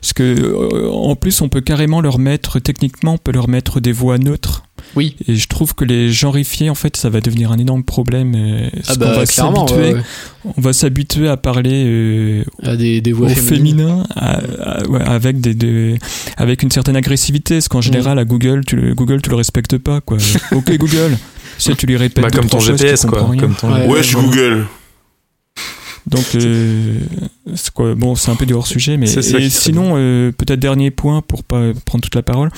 [0.00, 3.80] Parce que euh, en plus, on peut carrément leur mettre, techniquement, on peut leur mettre
[3.80, 4.62] des voix neutres.
[4.96, 8.34] oui Et je trouve que les genrifier, en fait, ça va devenir un énorme problème.
[8.34, 10.52] euh, ah bah va clairement s'habituer, ouais, ouais.
[10.56, 15.02] on va s'habituer à parler euh, À des, des voix au féminin, à- à- ouais,
[15.02, 15.98] avec des, des-
[16.38, 17.56] avec une certaine agressivité.
[17.56, 17.68] Parce Mm.
[17.68, 20.16] qu'en général, à Google, tu le, Google, tu le respectes pas, quoi.
[20.52, 21.18] ok, Google.
[21.58, 22.22] Tu sais, tu lui répètes.
[22.24, 23.30] Bah, comme ton GPS quoi.
[23.38, 23.70] Comme ton...
[23.72, 23.86] Ouais.
[23.86, 24.66] Ouais, je suis Google.
[26.06, 26.98] Donc, euh,
[27.54, 30.90] c'est quoi Bon, c'est un peu du hors sujet, mais et sinon, euh, peut-être dernier
[30.90, 32.50] point pour pas prendre toute la parole.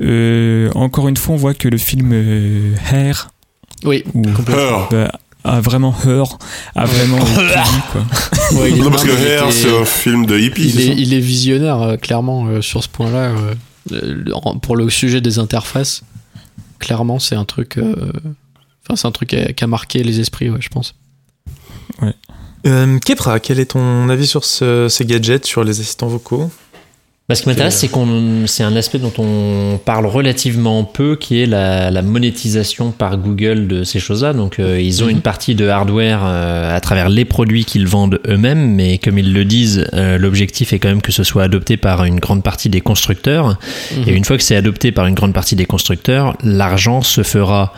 [0.00, 3.28] Euh, encore une fois, on voit que le film euh, Hair
[3.84, 4.88] oui ou, Her.
[4.90, 5.12] bah,
[5.44, 6.24] a vraiment Her,
[6.74, 7.18] a vraiment
[7.92, 8.02] quoi.
[8.58, 10.68] Ouais, est- Non, parce que était- c'est un film de hippie.
[10.68, 13.54] il est, ça il est visionnaire euh, clairement euh, sur ce point-là euh,
[13.92, 16.02] euh, pour le sujet des interfaces
[16.78, 17.94] clairement c'est un truc euh,
[18.84, 20.94] enfin c'est un truc qui a, qui a marqué les esprits ouais je pense
[22.66, 26.50] Euh, Kepra, quel est ton avis sur ce- ces gadgets, sur les assistants vocaux?
[27.26, 31.40] Bah, ce qui m'intéresse, c'est qu'on, c'est un aspect dont on parle relativement peu, qui
[31.40, 34.34] est la, la monétisation par Google de ces choses-là.
[34.34, 35.12] Donc, euh, ils ont Mhm.
[35.12, 39.32] une partie de hardware euh, à travers les produits qu'ils vendent eux-mêmes, mais comme ils
[39.32, 42.68] le disent, euh, l'objectif est quand même que ce soit adopté par une grande partie
[42.68, 43.56] des constructeurs.
[43.96, 44.04] Mhm.
[44.06, 47.72] Et une fois que c'est adopté par une grande partie des constructeurs, l'argent se fera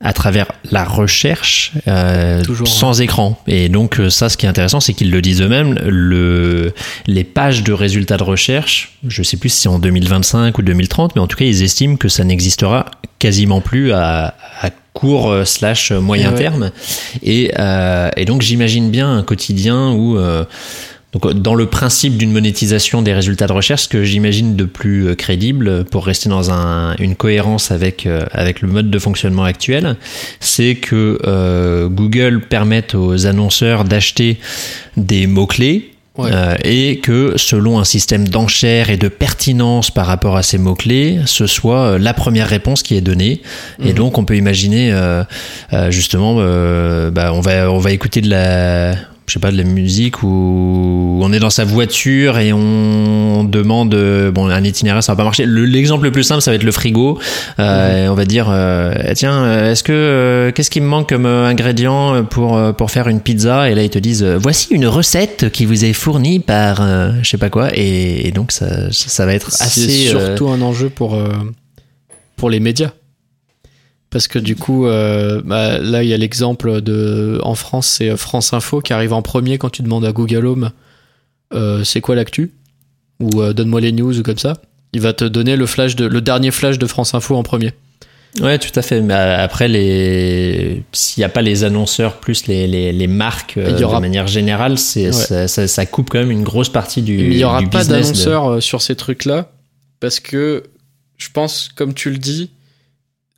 [0.00, 3.40] à travers la recherche euh, Toujours, sans écran.
[3.46, 6.74] Et donc euh, ça, ce qui est intéressant, c'est qu'ils le disent eux-mêmes, le,
[7.06, 11.16] les pages de résultats de recherche, je sais plus si c'est en 2025 ou 2030,
[11.16, 12.86] mais en tout cas, ils estiment que ça n'existera
[13.18, 16.38] quasiment plus à, à court euh, slash moyen ouais.
[16.38, 16.70] terme.
[17.22, 20.18] Et, euh, et donc j'imagine bien un quotidien où...
[21.24, 24.64] euh, donc, dans le principe d'une monétisation des résultats de recherche, ce que j'imagine de
[24.64, 28.98] plus euh, crédible pour rester dans un, une cohérence avec, euh, avec le mode de
[28.98, 29.96] fonctionnement actuel,
[30.40, 34.38] c'est que euh, Google permette aux annonceurs d'acheter
[34.96, 36.30] des mots-clés Ouais.
[36.32, 41.18] euh, et que selon un système d'enchères et de pertinence par rapport à ces mots-clés,
[41.26, 43.42] ce soit euh, la première réponse qui est donnée.
[43.84, 43.92] Et Mhm.
[43.92, 45.24] donc on peut imaginer euh,
[45.74, 48.94] euh, justement, euh, bah, on, va, on va écouter de la
[49.28, 53.92] je sais pas de la musique où on est dans sa voiture et on demande
[53.94, 55.46] euh, bon un itinéraire ça va pas marcher.
[55.46, 57.18] Le- l'exemple le plus simple ça va être le frigo.
[57.58, 61.08] Euh, et on va dire euh, tiens euh, est-ce que euh, qu'est-ce qui me manque
[61.08, 63.68] comme euh, ingrédient pour pour faire une pizza?
[63.70, 66.86] Et là ils te disent voici une recette qui vous est fournie par
[67.22, 67.68] je sais pas quoi.
[67.74, 71.28] Et, et donc ça ça va être assez C'est surtout un enjeu pour, euh,
[72.36, 72.90] pour les médias.
[74.10, 77.40] Parce que du coup, euh, bah, là, il y a l'exemple de.
[77.42, 80.46] En France, c'est euh, France Info qui arrive en premier quand tu demandes à Google
[80.46, 80.70] Home
[81.54, 82.52] euh, c'est quoi l'actu?
[83.20, 84.54] Ou euh, donne-moi les news ou comme ça.
[84.92, 87.72] Il va te donner le, flash de, le dernier flash de France Info en premier.
[88.40, 89.00] Ouais, tout à fait.
[89.00, 90.82] Mais après, les...
[90.92, 94.26] s'il n'y a pas les annonceurs plus les, les, les marques euh, aura- de manière
[94.26, 95.12] générale, c'est, Ouais.
[95.12, 97.16] ça, ça- ça coupe quand même une grosse partie du.
[97.16, 99.50] Mais il n'y aura pas de- d'annonceurs sur ces trucs-là
[100.00, 100.64] parce que
[101.16, 102.50] je pense, comme tu le dis,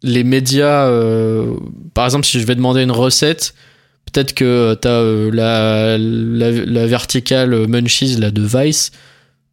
[0.03, 1.55] les médias, euh,
[1.95, 3.55] par exemple, si je vais demander une recette,
[4.13, 8.93] peut-être que tu la, la, la verticale Munchies là, de Vice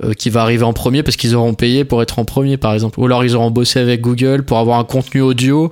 [0.03, 2.73] euh, qui va arriver en premier parce qu'ils auront payé pour être en premier, par
[2.73, 2.99] exemple.
[2.99, 5.71] Ou alors ils auront bossé avec Google pour avoir un contenu audio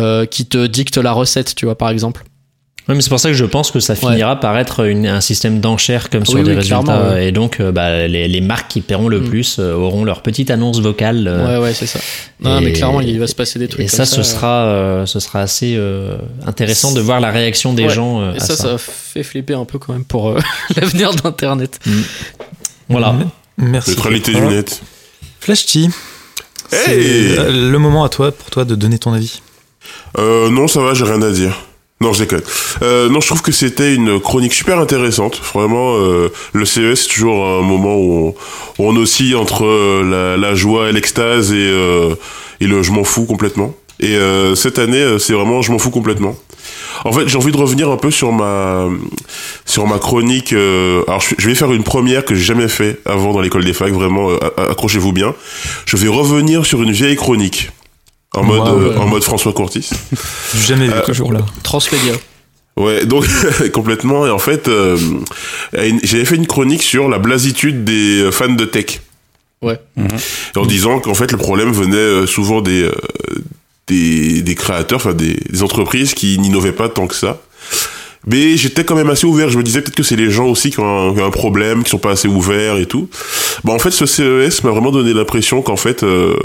[0.00, 2.24] euh, qui te dicte la recette, tu vois, par exemple.
[2.88, 5.20] Ouais, mais c'est pour ça que je pense que ça finira par être une- un
[5.20, 7.12] système d'enchères comme sur Oui, des oui, résultats.
[7.12, 7.28] ouais.
[7.28, 9.28] Et donc, euh, bah, les, les marques qui paieront le Mm.
[9.28, 11.28] plus euh, auront leur petite annonce vocale.
[11.28, 12.00] euh, ouais, ouais, c'est ça.
[12.40, 14.16] Non, et- mais clairement, il va se passer des trucs Et comme ça, ça.
[14.16, 17.88] ce sera, euh, ce sera assez euh, intéressant de voir la réaction des Ouais.
[17.90, 18.62] gens euh, Et à ça, ça.
[18.72, 20.40] ça fait flipper un peu quand même pour euh,
[20.76, 21.78] l'avenir d'Internet.
[22.88, 23.14] Voilà.
[23.58, 23.90] Merci.
[23.90, 24.82] Neutralité du net.
[25.38, 25.88] Flashty.
[26.68, 29.40] C'est Hey euh, le moment à toi pour toi de donner ton avis.
[30.18, 31.54] Euh, non, ça va, j'ai rien à dire.
[32.02, 32.42] Non, je déconne.
[32.82, 35.40] Euh, non, je trouve que c'était une chronique super intéressante.
[35.54, 38.34] Vraiment, euh, le CES, c'est toujours un moment où
[38.80, 42.16] on, oscille entre euh, la, joie et l'extase et, euh,
[42.60, 43.72] et le je m'en fous complètement.
[44.00, 46.34] Et euh, cette année, c'est vraiment je m'en fous complètement.
[47.04, 48.88] En fait, j'ai envie de revenir un peu sur ma
[49.64, 50.52] sur ma chronique.
[50.52, 53.92] alors, je vais faire une première que j'ai jamais fait avant dans l'école des facs.
[53.92, 55.36] Vraiment, accrochez-vous bien.
[55.86, 57.70] Je vais revenir sur une vieille chronique
[58.34, 58.80] en mode Wow.
[58.80, 59.90] euh, en mode François Courtis.
[60.54, 60.92] J'ai jamais vu.
[60.94, 61.40] Euh, Toujours là.
[61.62, 62.12] Transmédia.
[62.76, 63.26] Ouais, donc
[63.72, 64.26] complètement.
[64.26, 64.96] Et en fait, euh,
[66.02, 69.00] j'avais fait une chronique sur la blasitude des euh, fans de tech.
[69.60, 69.78] Ouais.
[69.96, 72.90] Et en disant qu'en fait le problème venait souvent des
[73.86, 77.40] des, des créateurs, enfin des, des entreprises qui n'innovaient pas tant que ça.
[78.26, 79.50] Mais j'étais quand même assez ouvert.
[79.50, 81.30] Je me disais peut-être que c'est les gens aussi qui ont, un, qui ont un
[81.30, 83.08] problème, qui sont pas assez ouverts et tout.
[83.64, 86.36] Bon, en fait, ce CES m'a vraiment donné l'impression qu'en fait, euh,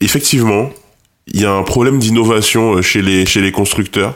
[0.00, 0.70] effectivement,
[1.32, 4.14] il y a un problème d'innovation euh, chez les chez les constructeurs.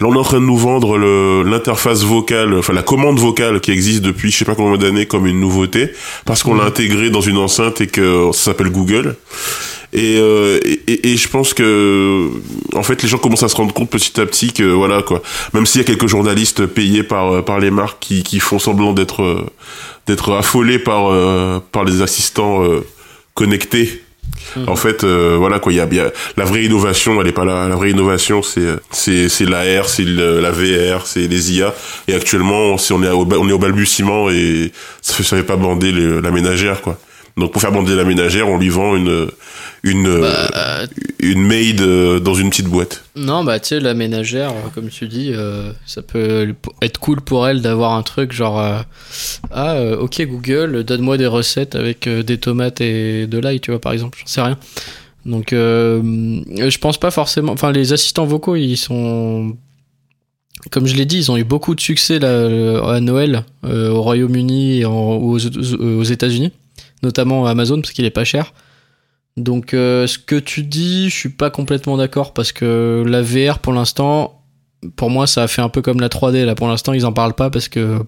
[0.00, 0.96] Là, on est en train de nous vendre
[1.44, 5.26] l'interface vocale, enfin la commande vocale qui existe depuis je sais pas combien d'années comme
[5.26, 5.90] une nouveauté
[6.24, 9.16] parce qu'on l'a intégré dans une enceinte et que ça s'appelle Google.
[9.94, 12.28] Et, euh, et, et- et je pense que
[12.74, 15.22] en fait les gens commencent à se rendre compte petit à petit que voilà quoi
[15.54, 18.58] même s'il y a quelques journalistes payés par euh, par les marques qui, qui font
[18.58, 19.46] semblant d'être euh,
[20.06, 22.84] d'être affolés par euh, par les assistants euh,
[24.66, 25.88] en fait, euh, voilà quoi, il y a
[26.36, 27.68] la vraie innovation, elle est pas là.
[27.68, 31.74] La vraie innovation, c'est c'est c'est l'AR, c'est la VR, c'est les IA.
[32.06, 35.56] Et actuellement, on est au, on est au balbutiement et ça fait ça fait pas
[35.56, 36.98] bander la ménagère quoi.
[37.38, 39.28] Donc pour faire bander la ménagère, on lui vend une
[39.84, 40.86] une euh,
[41.20, 43.04] une maid euh, dans une petite boîte.
[43.14, 47.20] Non, bah tu sais, la ménagère, euh, comme tu dis, euh, ça peut être cool
[47.20, 48.78] pour elle d'avoir un truc genre euh,
[49.52, 53.92] Ah, ok Google, donne-moi des recettes avec des tomates et de l'ail, tu vois, par
[53.92, 54.58] exemple, j'en sais rien.
[55.26, 57.52] Donc, je pense pas forcément.
[57.52, 59.56] Enfin, les assistants vocaux, ils sont.
[60.72, 64.02] Comme je l'ai dit, ils ont eu beaucoup de succès là, à Noël, euh, au
[64.02, 66.50] Royaume-Uni et en- aux, aux États-Unis.
[67.02, 68.52] Notamment Amazon parce qu'il est pas cher.
[69.36, 73.60] Donc euh, ce que tu dis, je suis pas complètement d'accord parce que la VR
[73.60, 74.42] pour l'instant,
[74.96, 76.54] pour moi ça a fait un peu comme la 3D là.
[76.54, 78.00] Pour l'instant ils en parlent pas parce que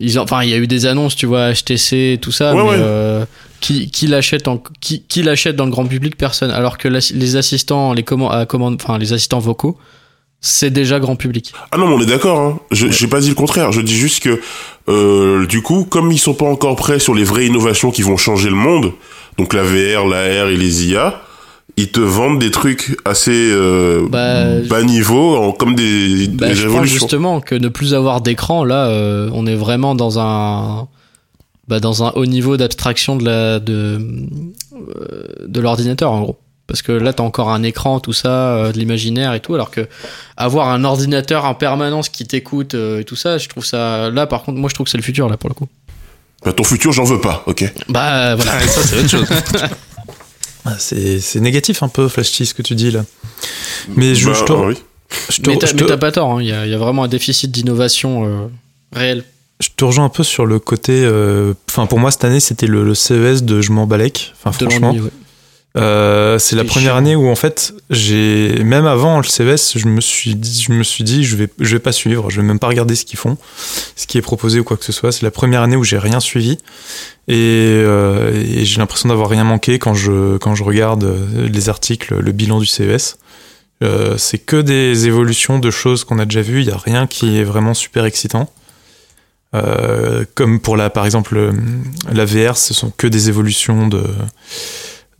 [0.00, 2.54] ils en- enfin il y a eu des annonces, tu vois, HTC et tout ça,
[2.54, 2.76] Ouais, mais ouais.
[2.78, 3.24] euh,
[3.60, 6.50] qui qui l'achète en qui, qui l'achète dans le grand public personne.
[6.50, 9.76] Alors que les assistants, les commandes, enfin les assistants vocaux,
[10.44, 11.52] c'est déjà grand public.
[11.70, 12.38] Ah non, mais on est d'accord.
[12.40, 12.58] Hein.
[12.72, 13.70] Je j'ai pas dit le contraire.
[13.72, 14.40] Je dis juste que
[14.88, 18.16] euh, du coup, comme ils sont pas encore prêts sur les vraies innovations qui vont
[18.16, 18.92] changer le monde,
[19.38, 21.22] donc la VR, la R et les IA,
[21.76, 26.54] ils te vendent des trucs assez euh, Bah, bas niveau, en- comme des, Bah, des
[26.56, 30.88] je justement que ne plus avoir d'écran, là, euh, on est vraiment dans un,
[31.68, 34.00] bah, dans un haut niveau d'abstraction de la, de,
[35.46, 36.36] de l'ordinateur, en gros.
[36.72, 39.70] Parce que là, t'as encore un écran, tout ça, euh, de l'imaginaire et tout, alors
[39.70, 39.86] que
[40.38, 44.26] avoir un ordinateur en permanence qui t'écoute euh, et tout ça, je trouve ça, là,
[44.26, 45.68] par contre, moi, je trouve que c'est le futur, là, pour le coup.
[46.44, 47.70] Bah, ton futur, j'en veux pas, ok.
[47.90, 48.52] Bah, voilà.
[48.54, 49.28] Ah, ça, c'est autre chose.
[50.64, 53.04] Ah, C'est c'est négatif un peu, Flashy, ce que tu dis là.
[53.96, 54.74] Mais je, Bah, je te, oui.
[55.28, 57.02] je te- mais t'as te- pas tort, hein, il y, a, il y a vraiment
[57.04, 58.46] un déficit d'innovation euh,
[58.92, 59.24] réel.
[59.60, 61.02] je te rejoins un peu sur le côté.
[61.04, 64.32] euh, Enfin, pour moi, cette année, c'était le, le CES de je m'en balèque.
[64.38, 64.92] Enfin, franchement.
[64.92, 65.10] ouais.
[65.78, 66.98] Euh, c'est la première chiant.
[66.98, 70.82] année où en fait j'ai même avant le CES je me suis dit je me
[70.82, 73.18] suis dit je vais je vais pas suivre je vais même pas regarder ce qu'ils
[73.18, 73.38] font
[73.96, 75.12] ce qui est proposé ou quoi que ce soit.
[75.12, 76.58] C'est la première année où j'ai rien suivi.
[77.28, 77.36] Et,
[77.86, 82.18] euh, et j'ai l'impression d'avoir rien manqué quand je quand je regarde euh, les articles
[82.18, 83.16] le bilan du CES
[83.82, 86.60] Euh, c'est que des évolutions de choses qu'on a déjà vues.
[86.60, 88.48] Il y a rien qui est vraiment super excitant.
[89.54, 91.52] Euh, comme pour la par exemple
[92.10, 94.02] la VR ce sont que des évolutions de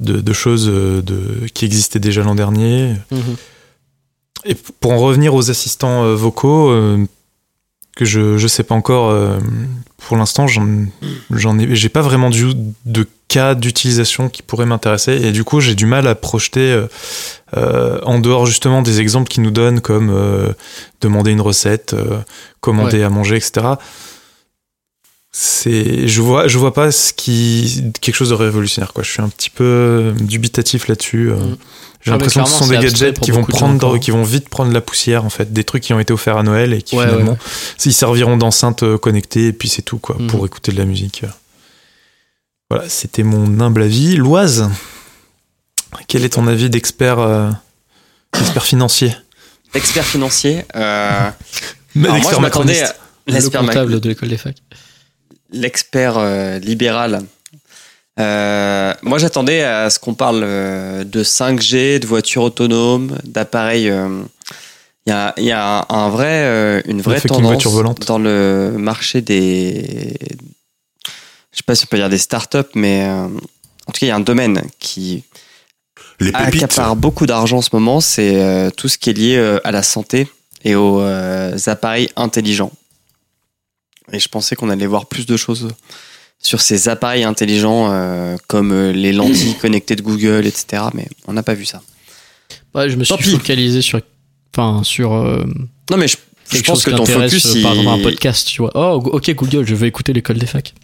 [0.03, 2.95] de, de choses euh, de, qui existaient déjà l'an dernier.
[3.11, 3.37] Mhm.
[4.45, 7.07] Et pour en revenir aux assistants euh, vocaux, euh,
[7.97, 9.39] que je je sais pas encore, euh,
[9.99, 12.53] pour l'instant, j'en ai, j'ai pas vraiment du,
[12.87, 15.13] de cas d'utilisation qui pourraient m'intéresser.
[15.13, 16.85] Et du coup, j'ai du mal à projeter
[17.55, 20.13] en dehors justement des exemples qu'ils nous donnent, comme
[21.01, 21.95] demander une recette,
[22.61, 23.05] commander Ouais.
[23.05, 23.67] à manger, etc.
[25.35, 29.03] C'est, je vois, je vois pas ce qui, quelque chose de révolutionnaire, quoi.
[29.03, 31.31] Je suis un petit peu dubitatif là-dessus.
[31.31, 31.37] euh.
[31.37, 31.57] Mhm.
[32.05, 34.73] J'ai Ah, l'impression que ce sont des gadgets qui vont prendre, qui vont vite prendre
[34.73, 35.53] la poussière, en fait.
[35.53, 37.39] Des trucs qui ont été offerts à Noël et qui Ouais, finalement, ouais.
[37.87, 40.27] ils serviront d'enceinte euh, connectée et puis c'est tout, quoi, Mhm.
[40.27, 41.23] pour écouter de la musique.
[42.69, 44.17] Voilà, c'était mon humble avis.
[44.17, 44.69] Loise,
[46.09, 47.51] quel est ton avis d'expert, euh,
[48.35, 49.15] d'expert financier?
[49.75, 50.65] Expert financier.
[50.75, 51.31] Euh,
[51.95, 52.95] Mais alors moi, je m'attendais à
[53.29, 54.57] l'expert comptable de l'école des facs.
[55.53, 57.23] L'expert euh, libéral.
[58.21, 63.89] Euh, moi, j'attendais à ce qu'on parle euh, de 5G, de voitures autonomes, d'appareils.
[63.89, 64.23] euh,
[65.07, 67.65] Il y a, il y a un vrai, euh, une vraie tendance
[68.07, 70.15] dans le marché des.
[71.53, 74.09] Je sais pas si on peut dire des startups, mais euh, en tout cas, il
[74.09, 75.25] y a un domaine qui
[76.21, 78.01] Les accapare beaucoup d'argent en ce moment.
[78.01, 80.29] C'est euh, tout ce qui est lié euh, à la santé
[80.65, 82.73] et aux euh, appareils intelligents.
[84.11, 85.69] Et je pensais qu'on allait voir plus de choses
[86.41, 90.85] sur ces appareils intelligents euh, comme euh, les lentilles connectées de Google, etc.
[90.95, 91.83] Mais on n'a pas vu ça.
[92.75, 93.31] Ouais, je me suis Tant pis.
[93.31, 94.01] focalisé sur,
[94.53, 95.45] enfin, sur euh,
[95.91, 96.17] Non, mais je,
[96.51, 98.73] je pense que ton focus, il- par exemple, un podcast, tu vois.
[98.75, 100.75] Oh, ok, Google, je vais écouter l'école des facs.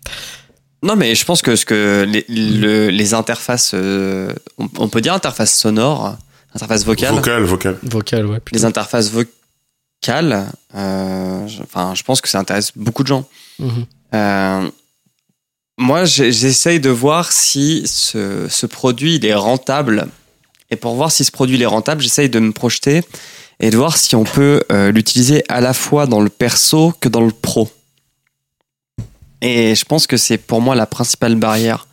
[0.83, 5.01] Non, mais je pense que ce que les, le- les interfaces, euh, on, on peut
[5.01, 6.17] dire interface sonore,
[6.55, 7.79] interface vocale, Vocal, vocal.
[7.83, 8.39] Vocal, ouais.
[8.41, 8.59] plutôt.
[8.61, 9.33] les interfaces vocales,
[10.09, 13.29] euh, je- enfin, je pense que ça intéresse beaucoup de gens.
[13.59, 13.87] Mhm.
[14.15, 14.71] Euh,
[15.79, 20.09] moi, j'essaye de voir si ce, ce produit il est rentable.
[20.71, 23.03] Et pour voir si ce produit il est rentable, j'essaye de me projeter
[23.61, 27.09] et de voir si on peut euh, l'utiliser à la fois dans le perso que
[27.09, 27.71] dans le pro.
[29.41, 31.87] Et je pense que c'est pour moi la principale barrière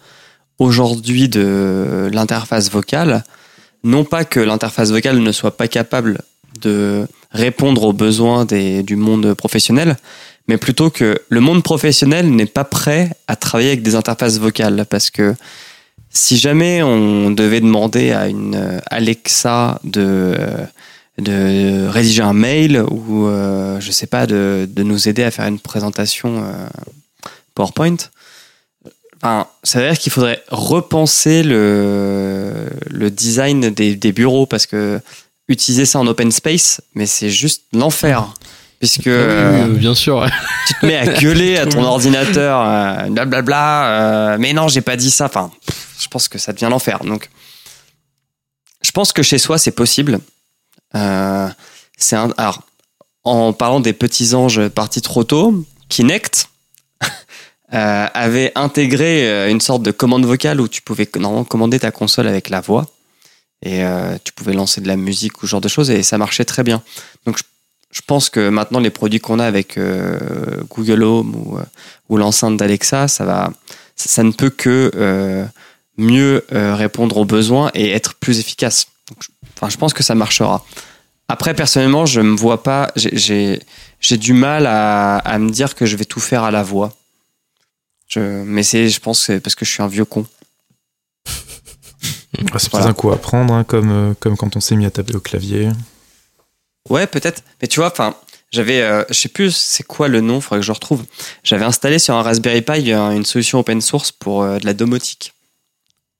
[0.57, 3.23] aujourd'hui de l'interface vocale.
[3.83, 6.21] Non pas que l'interface vocale ne soit pas capable
[6.61, 9.97] de répondre aux besoins des, du monde professionnel,
[10.47, 14.85] mais plutôt que le monde professionnel n'est pas prêt à travailler avec des interfaces vocales.
[14.89, 15.35] Parce que
[16.09, 20.65] si jamais on devait demander à une euh, Alexa de, euh,
[21.17, 25.47] de rédiger un mail ou euh, je sais pas de, de nous aider à faire
[25.47, 26.67] une présentation euh,
[27.53, 27.97] PowerPoint,
[29.17, 35.01] enfin, ça veut dire qu'il faudrait repenser le, le design des, des bureaux parce que
[35.47, 38.33] utiliser ça en open space, mais c'est juste l'enfer.
[38.79, 40.27] Puisque euh, bien sûr.
[40.67, 44.97] tu te mets à gueuler à ton ordinateur, euh, blablabla, euh, mais non, j'ai pas
[44.97, 45.25] dit ça.
[45.25, 45.51] Enfin,
[45.99, 47.03] je pense que ça devient l'enfer.
[47.03, 47.29] Donc,
[48.81, 50.19] je pense que chez soi, c'est possible.
[50.93, 51.47] Euh,
[51.97, 52.63] c'est un, alors,
[53.23, 56.49] en parlant des petits anges partis trop tôt, Kinect,
[57.73, 62.27] euh, avait intégré une sorte de commande vocale où tu pouvais normalement commander ta console
[62.27, 62.85] avec la voix
[63.61, 66.17] et euh, tu pouvais lancer de la musique ou ce genre de choses et ça
[66.17, 66.83] marchait très bien.
[67.25, 67.39] Donc
[67.91, 71.63] je, pense que maintenant les produits qu'on a avec euh, Google Home ou, euh,
[72.09, 73.51] ou l'enceinte d'Alexa, ça va,
[73.95, 75.45] ça, ne peut que
[75.97, 78.87] mieux répondre aux besoins et être plus efficace.
[79.21, 80.65] Je, enfin, je pense que ça marchera.
[81.27, 82.91] Après, personnellement, je me vois pas.
[82.95, 83.59] j'ai-
[84.11, 86.93] du mal à, me dire que je vais tout faire à la voix.
[88.15, 90.25] Mais c'est, je pense, c'est parce que je suis un vieux con.
[92.53, 92.85] Ah, c'est Voilà.
[92.85, 95.15] peut-être un coup à prendre, hein, comme, euh, comme quand on s'est mis à taper
[95.15, 95.69] au clavier.
[96.89, 97.43] Ouais, peut-être.
[97.61, 98.15] Mais tu vois, enfin,
[98.51, 101.03] j'avais, euh, je sais plus c'est quoi le nom, faudrait que je le retrouve.
[101.43, 104.73] J'avais installé sur un Raspberry Pi euh, une solution open source pour euh, de la
[104.73, 105.33] domotique,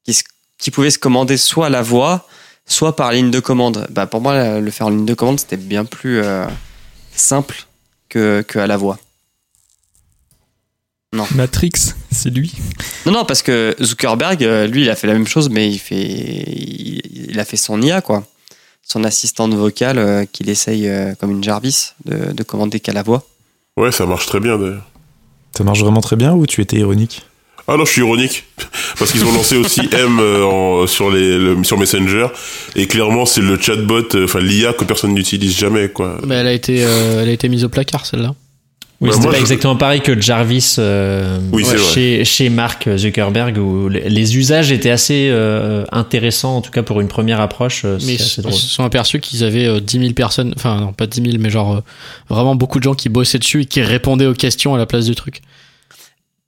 [0.04, 0.23] qui, se-
[0.58, 2.28] qui pouvait se commander soit à la voix,
[2.65, 3.86] soit par ligne de commande.
[3.91, 6.45] Bah, pour moi, le faire en ligne de commande, c'était bien plus euh,
[7.15, 7.65] simple
[8.10, 8.97] que, que à la voix.
[11.36, 11.71] Matrix,
[12.12, 12.54] c'est lui.
[13.06, 15.80] Non, non, parce que Zuckerberg, euh, lui, il a fait la même chose, mais il
[15.80, 17.01] fait, il,
[17.32, 18.23] il a fait son IA, quoi.
[18.84, 23.01] Son assistante vocale euh, qu'il essaye, euh, comme une Jarvis, de, de commander qu'à la
[23.04, 23.23] voix.
[23.78, 24.86] Ouais, ça marche très bien d'ailleurs.
[25.58, 27.23] Ça marche vraiment très bien ou tu étais ironique?
[27.67, 28.45] Ah non, je suis ironique.
[28.99, 32.28] Parce qu'ils ont lancé aussi M euh, en- sur, les, le- sur Messenger.
[32.75, 36.19] Et clairement, c'est le chatbot, euh, enfin l'IA que personne n'utilise jamais, quoi.
[36.28, 38.36] Mais elle a été, euh, elle a été mise au placard celle-là.
[39.01, 43.58] Oui, Ouais, c'était pas je- exactement pareil que Jarvis euh, Oui, chez, chez Mark Zuckerberg,
[43.58, 47.84] où les- usages étaient assez euh, intéressants, en tout cas pour une première approche.
[47.84, 50.93] euh, Mais ils assez se sont aperçus qu'ils avaient euh, 10 000 personnes, enfin non
[50.93, 51.81] pas 10 000, mais genre euh,
[52.29, 55.05] vraiment beaucoup de gens qui bossaient dessus et qui répondaient aux questions à la place
[55.05, 55.41] du truc.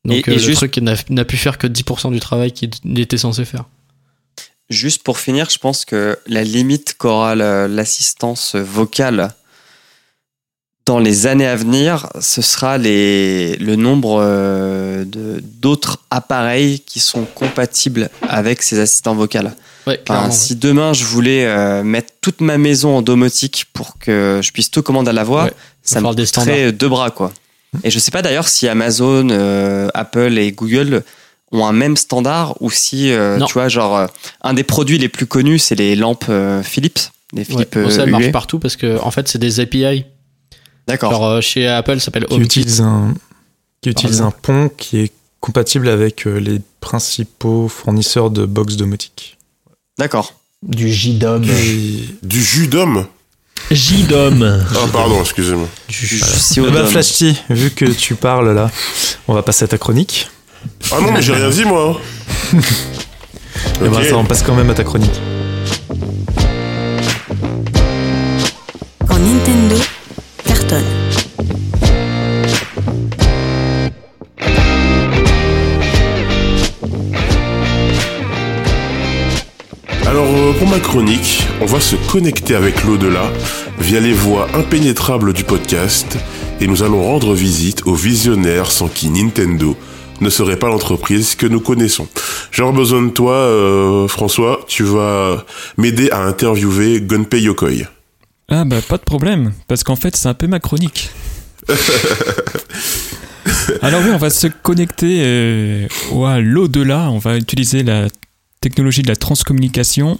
[0.06, 2.70] Donc Et- euh, et le juste- truc n'a pu faire que 10% du travail qu'il
[2.98, 3.66] était censé faire.
[4.70, 9.32] Juste pour finir, je pense que la limite qu'aura l'assistance vocale
[10.88, 17.00] dans les années à venir, ce sera les, le nombre euh, de- d'autres appareils qui
[17.02, 19.40] sont compatibles avec ces assistants vocaux.
[19.86, 20.32] Ouais, Enfin, ouais.
[20.32, 24.72] si demain je voulais euh, mettre toute ma maison en domotique pour que je puisse
[24.72, 27.32] tout commander à la voix, Ouais, ça me coûterait deux bras quoi.
[27.84, 31.04] Et je sais pas d'ailleurs si Amazon, euh, Apple et Google
[31.52, 34.08] ont un même standard ou si euh, tu vois genre euh,
[34.42, 36.32] un des produits les plus connus c'est les lampes
[36.64, 37.00] Philips,
[37.34, 40.06] les Ouais, Philips bon, ça marche partout parce que en fait c'est des API.
[40.88, 41.12] D'accord.
[41.12, 42.46] Genre euh, chez Apple ça s'appelle Qui HomeKit.
[42.62, 43.14] utilise un,
[43.82, 49.38] qui utilise un pont qui est compatible avec euh, les principaux fournisseurs de box domotique.
[50.00, 50.34] D'accord.
[50.64, 51.46] Du JDOM.
[52.24, 53.06] Du jus d'homme
[53.72, 54.64] JDOM.
[54.76, 55.68] Ah, pardon, excusez-moi.
[55.90, 58.72] Si Ah bah, Flashty, vu que tu parles là,
[59.28, 60.30] on va passer à ta chronique.
[60.92, 62.00] Ah non, mais j'ai rien dit, moi.
[62.54, 64.04] Et bah, Ok.
[64.06, 65.20] ça, on passe quand même à ta chronique.
[69.08, 69.57] Quand Nintendo
[80.06, 83.32] Alors, euh, pour ma chronique, on va se connecter avec l'au-delà
[83.80, 86.18] via les voies impénétrables du podcast
[86.60, 89.78] et nous allons rendre visite aux visionnaires sans qui Nintendo
[90.20, 92.08] ne serait pas l'entreprise que nous connaissons.
[92.52, 94.62] J'aurai besoin de toi, euh, François.
[94.68, 95.46] Tu vas
[95.78, 97.97] m'aider à interviewer Gunpei Yokoi.
[98.50, 101.10] Ah bah pas de problème, parce qu'en fait c'est un peu ma chronique.
[103.82, 108.08] Alors oui, on va se connecter euh, au- à l'au-delà, on va utiliser la
[108.62, 110.18] technologie de la transcommunication.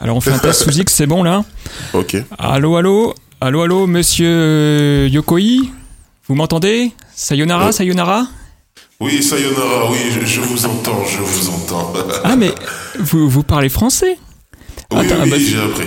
[0.00, 1.42] Alors on fait un test sous X, c'est bon là
[1.94, 2.16] Ok.
[2.38, 5.40] Allô, allô Allô, allô, monsieur euh, Yokoi
[6.28, 7.72] Vous m'entendez Sayonara, Ouais.
[7.72, 8.26] sayonara
[9.00, 11.94] Oui, Sayonara, oui, je, je vous entends, je vous entends.
[12.24, 12.52] Ah mais
[12.98, 14.18] vous, vous parlez français
[14.92, 15.86] oui, Attends, oui, ah bah, j'ai appris.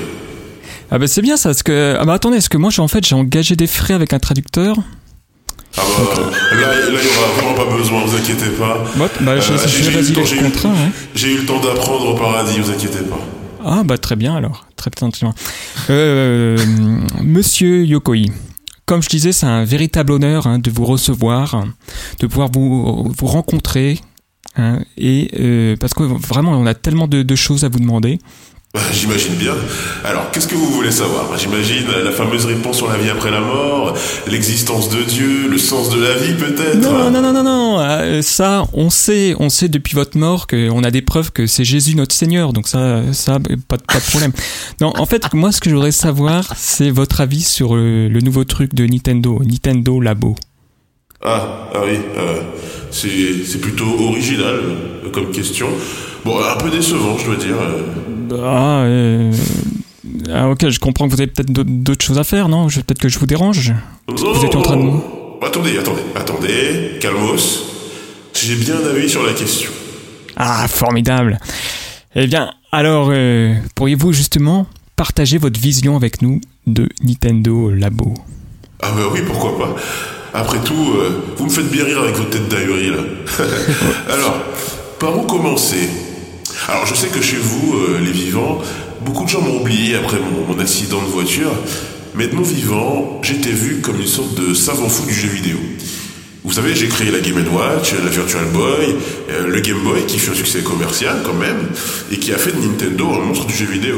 [0.91, 1.97] Ah bah c'est bien ça, parce que...
[1.99, 4.19] Ah bah attendez, est-ce que moi j'ai en fait j'ai engagé des frais avec un
[4.19, 4.77] traducteur
[5.77, 6.21] Ah bah,
[6.55, 8.83] là, là, il y aura vraiment pas besoin, vous inquiétez pas.
[8.99, 10.91] Hop, bah j'ai Euh, j'ai j'ai eu temps, j'ai eu- hein.
[11.15, 13.19] J'ai eu le temps d'apprendre au paradis, vous inquiétez pas.
[13.65, 15.09] Ah bah très bien alors, très bien.
[15.09, 15.33] très bien.
[15.89, 16.57] Euh,
[17.23, 18.25] Monsieur Yokoi,
[18.85, 21.63] comme je disais, c'est un véritable honneur hein, de vous recevoir,
[22.19, 23.99] de pouvoir vous, vous rencontrer,
[24.57, 28.19] hein, et euh, parce que vraiment on a tellement de, de choses à vous demander.
[28.73, 29.53] Bah, J'imagine bien.
[30.03, 31.37] Alors, qu'est-ce que vous voulez savoir?
[31.37, 33.95] J'imagine la fameuse réponse sur la vie après la mort,
[34.27, 36.79] l'existence de Dieu, le sens de la vie peut-être?
[36.81, 40.83] Non, non, non, non, non, euh, ça on sait, on sait depuis votre mort qu'on
[40.83, 43.33] a des preuves que c'est Jésus notre Seigneur, donc ça, ça
[43.67, 44.31] pas, de- pas de problème.
[44.81, 48.19] Non, en fait, moi ce que je voudrais savoir, c'est votre avis sur euh, le
[48.21, 50.35] nouveau truc de Nintendo, Nintendo Labo.
[51.23, 52.41] Ah, ah oui, euh,
[52.89, 54.55] c'est c'est plutôt original
[55.05, 55.67] euh, comme question.
[56.25, 57.55] Bon, un peu décevant, je dois dire.
[57.61, 57.81] euh.
[58.31, 59.31] Ah, euh,
[60.33, 62.69] ah, ok, je comprends que vous avez peut-être d'autres- choses à faire, non?
[62.69, 63.73] Je- Peut-être que je vous dérange
[64.07, 64.89] Vous étiez en train de...
[65.45, 67.63] Attendez, attendez, attendez, calmos.
[68.33, 69.69] J'ai bien un avis sur la question.
[70.35, 71.37] Ah, formidable.
[72.15, 78.13] Eh bien, alors, euh, pourriez-vous justement partager votre vision avec nous de Nintendo Labo?
[78.81, 79.75] Ah bah oui, pourquoi pas.
[80.33, 82.97] Après tout, euh, vous me faites bien rire avec votre tête d'ahurie là.
[84.13, 84.35] Alors,
[84.99, 85.89] par où commencer?
[86.69, 88.59] Alors, je sais que chez vous, euh, les vivants,
[89.05, 91.51] beaucoup de gens m'ont oublié après mon, mon accident de voiture,
[92.15, 95.57] mais de mon vivant, j'étais vu comme une sorte de savant fou du jeu vidéo.
[96.45, 98.95] Vous savez, j'ai créé la Game Watch, la Virtual Boy,
[99.29, 101.69] euh, le Game Boy qui fut un succès commercial quand même,
[102.11, 103.97] et qui a fait de Nintendo un monstre du jeu vidéo.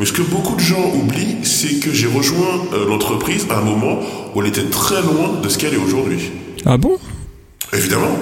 [0.00, 3.62] Mais ce que beaucoup de gens oublient, c'est que j'ai rejoint euh, l'entreprise à un
[3.62, 3.98] moment
[4.34, 6.30] où elle était très loin de ce qu'elle est aujourd'hui.
[6.64, 6.98] Ah bon?
[7.72, 8.18] Évidemment.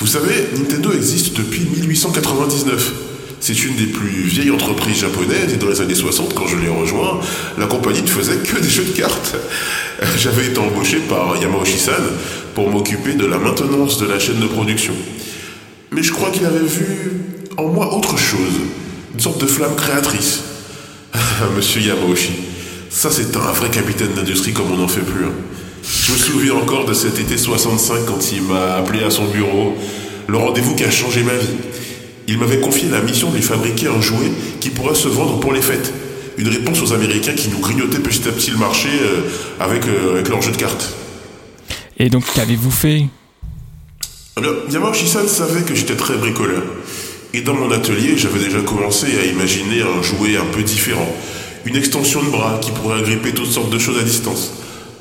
[0.00, 2.92] Vous savez, Nintendo existe depuis 1899.
[3.40, 6.68] C'est une des plus vieilles entreprises japonaises et dans les années 60, quand je l'ai
[6.68, 7.20] rejoint,
[7.56, 9.36] la compagnie ne faisait que des jeux de cartes.
[10.16, 12.02] J'avais été embauché par Yamauchi-san
[12.54, 14.92] pour m'occuper de la maintenance de la chaîne de production.
[15.92, 17.12] Mais je crois qu'il avait vu
[17.56, 18.54] en moi autre chose,
[19.14, 20.40] une sorte de flamme créatrice.
[21.56, 22.30] Monsieur Yamauchi,
[22.90, 25.24] ça c'est un vrai capitaine d'industrie comme on n'en fait plus.
[25.24, 25.32] hein.
[25.90, 29.74] Je me souviens encore de cet été 65 quand il m'a appelé à son bureau,
[30.26, 31.48] le rendez-vous qui a changé ma vie.
[32.26, 34.30] Il m'avait confié la mission de lui fabriquer un jouet
[34.60, 35.94] qui pourrait se vendre pour les fêtes.
[36.36, 39.22] Une réponse aux Américains qui nous grignotaient petit à petit le marché euh,
[39.60, 40.92] avec, euh, avec leur jeu de cartes.
[41.98, 43.06] Et donc, qu'avez-vous fait?
[44.36, 46.62] Eh bien, Yamauchi-san savait que j'étais très bricoleur.
[47.32, 51.08] Et dans mon atelier, j'avais déjà commencé à imaginer un jouet un peu différent.
[51.64, 54.52] Une extension de bras qui pourrait agripper toutes sortes de choses à distance.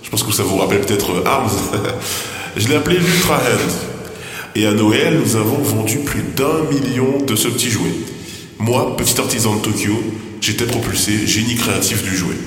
[0.08, 1.52] Je pense que ça vous rappelle peut-être euh, Arms.
[2.56, 3.72] Je l'ai appelé l'Ultra Hand.
[4.56, 7.92] Et à Noël, nous avons vendu plus d'un million de ce petit jouet.
[8.58, 10.02] Moi, petit artisan de Tokyo,
[10.40, 12.38] j'étais propulsé génie créatif du jouet.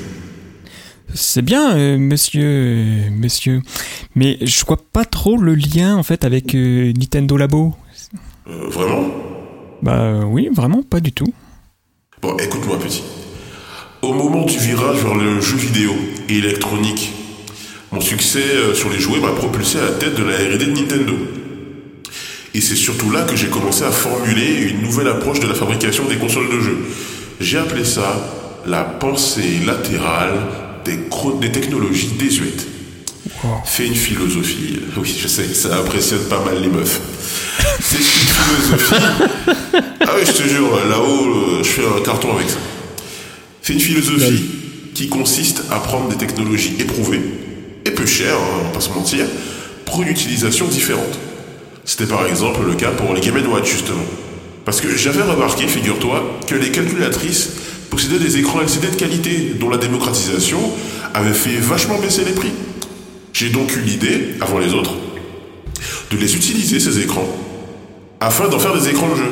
[1.13, 3.61] C'est bien, euh, monsieur, euh, monsieur.
[4.15, 7.75] Mais je vois pas trop le lien en fait avec euh, Nintendo Labo.
[8.47, 9.05] Vraiment?
[9.83, 11.33] Bah oui, vraiment pas du tout.
[12.23, 13.03] Bon, écoute-moi, petit.
[14.03, 15.93] Au moment du virage vers le jeu vidéo
[16.29, 17.13] et électronique,
[18.01, 20.71] mon succès euh, sur les jouets m'a propulsé à la tête de la R&D de
[20.71, 21.13] Nintendo.
[22.55, 26.05] Et c'est surtout là que j'ai commencé à formuler une nouvelle approche de la fabrication
[26.07, 26.79] des consoles de jeux.
[27.41, 28.17] J'ai appelé ça
[28.67, 30.33] la pensée latérale
[30.87, 32.67] des, technologies désuètes.
[33.67, 34.81] Fais une philosophie.
[34.97, 37.01] Oui, je sais, ça impressionne pas mal les meufs.
[37.81, 38.95] C'est une philosophie.
[40.03, 42.57] Ah oui, je te jure, là-haut, euh, je fais un carton avec ça.
[43.61, 44.43] C'est une philosophie
[44.95, 47.21] qui consiste à prendre des technologies éprouvées,
[47.85, 49.27] et peu chères, hein, on va pas se mentir,
[49.87, 51.19] pour une utilisation différente.
[51.85, 54.05] C'était par exemple le cas pour les Game Watch, justement.
[54.65, 57.51] Parce que j'avais remarqué, figure-toi, que les calculatrices
[57.91, 60.61] possédaient des écrans LCD de qualité, dont la démocratisation
[61.15, 62.53] avait fait vachement baisser les prix.
[63.33, 64.95] J'ai donc eu l'idée, avant les autres,
[66.11, 67.27] de les utiliser, ces écrans,
[68.21, 69.31] afin d'en faire des écrans de jeu.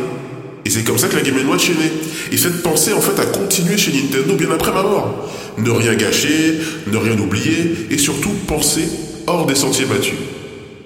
[0.64, 1.92] Et c'est comme ça que la Game Watch est née.
[2.32, 5.30] Et cette pensée, en fait, a continué chez Nintendo bien après ma mort.
[5.58, 6.58] Ne rien gâcher,
[6.92, 8.88] ne rien oublier, et surtout penser
[9.26, 10.14] hors des sentiers battus.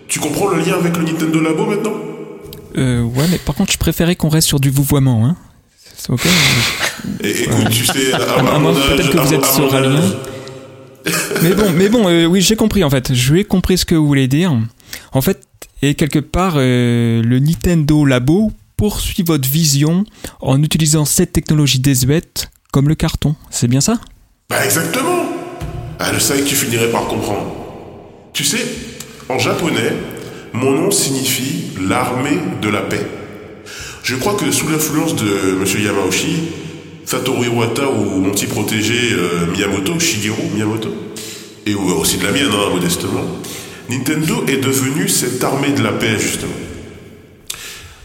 [0.08, 1.94] Tu comprends le lien avec le Nintendo Labo maintenant?
[2.76, 5.36] Euh, ouais, mais par contre, je préférais qu'on reste sur du vouvoiement, hein.
[5.96, 6.26] C'est ok
[7.22, 8.18] Et écoute, tu sais, à,
[8.54, 10.16] À mon peut-être que vous êtes âge-
[11.42, 13.12] Mais bon, mais bon, euh, oui, j'ai compris en fait.
[13.12, 14.52] Je ai compris ce que vous voulez dire.
[15.12, 15.42] En fait,
[15.82, 18.52] et quelque part, euh, le Nintendo Labo
[18.82, 20.02] poursuit votre vision
[20.40, 23.36] en utilisant cette technologie désuète comme le carton.
[23.48, 24.00] C'est bien ça?
[24.50, 25.24] Bah exactement
[26.00, 27.54] Ah, je savais que tu finirais par comprendre.
[28.32, 28.58] Tu sais,
[29.28, 29.92] en japonais,
[30.52, 33.06] mon nom signifie l'armée de la paix.
[34.02, 35.28] Je crois que sous l'influence de
[35.60, 35.64] M.
[35.80, 36.48] Yamauchi,
[37.04, 40.92] Satoru Iwata ou mon petit protégé euh, Miyamoto, Shigeru Miyamoto,
[41.66, 43.28] et aussi de la mienne, hein, modestement,
[43.88, 46.61] Nintendo est devenu cette armée de la paix, justement.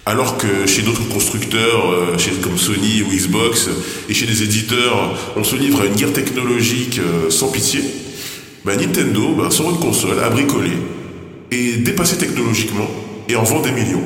[0.07, 3.67] Alors que chez d'autres constructeurs, euh, chez, comme Sony ou Xbox,
[4.07, 7.81] et chez des éditeurs, on se livre à une guerre technologique euh, sans pitié,
[8.63, 10.77] bah, Nintendo bah, sort une console à bricoler
[11.51, 12.89] et dépasser technologiquement
[13.27, 14.03] et en vend des millions.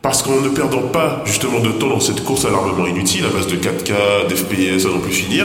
[0.00, 3.30] Parce qu'en ne perdant pas justement de temps dans cette course à l'armement inutile à
[3.30, 5.44] base de 4K, d'FPS à n'en plus finir,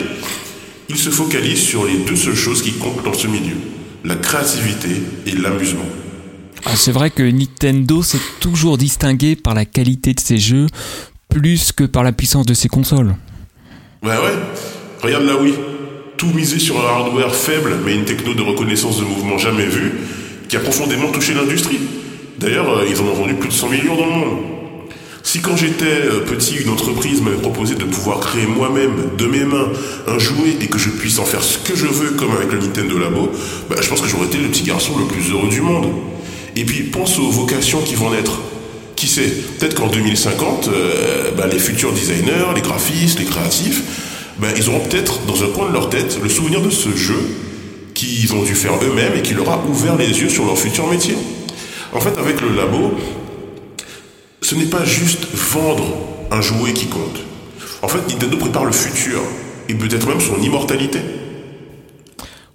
[0.89, 3.55] il se focalise sur les deux seules choses qui comptent dans ce milieu,
[4.05, 4.89] la créativité
[5.25, 5.87] et l'amusement.
[6.65, 10.67] Ah, C'est vrai que Nintendo s'est toujours distingué par la qualité de ses jeux
[11.29, 13.15] plus que par la puissance de ses consoles.
[14.01, 14.33] Bah ouais,
[15.01, 15.53] regarde la Wii.
[16.17, 19.93] Tout misé sur un hardware faible, mais une techno de reconnaissance de mouvement jamais vue,
[20.49, 21.79] qui a profondément touché l'industrie.
[22.39, 24.37] D'ailleurs, euh, ils en ont vendu plus de 100 millions dans le monde.
[25.23, 29.45] Si quand j'étais euh, petit, une entreprise m'avait proposé de pouvoir créer moi-même, de mes
[29.45, 29.67] mains,
[30.07, 32.59] un jouet et que je puisse en faire ce que je veux, comme avec le
[32.59, 33.31] Nintendo Labo,
[33.69, 35.87] bah, je pense que j'aurais été le petit garçon le plus heureux du monde.
[36.59, 38.41] Et puis pense aux vocations qui vont naître.
[38.97, 43.81] Qui sait Peut-être qu'en 2050, euh, bah, les futurs designers, les graphistes, les créatifs,
[44.39, 47.15] bah, ils auront peut-être dans un coin de leur tête le souvenir de ce jeu
[47.93, 50.85] qu'ils ont dû faire eux-mêmes et qui leur a ouvert les yeux sur leur futur
[50.87, 51.15] métier.
[51.93, 52.91] En fait, avec le labo,
[54.41, 55.85] ce n'est pas juste vendre
[56.29, 57.21] un jouet qui compte.
[57.81, 59.21] En fait, Nintendo prépare le futur
[59.69, 60.99] et peut-être même son immortalité.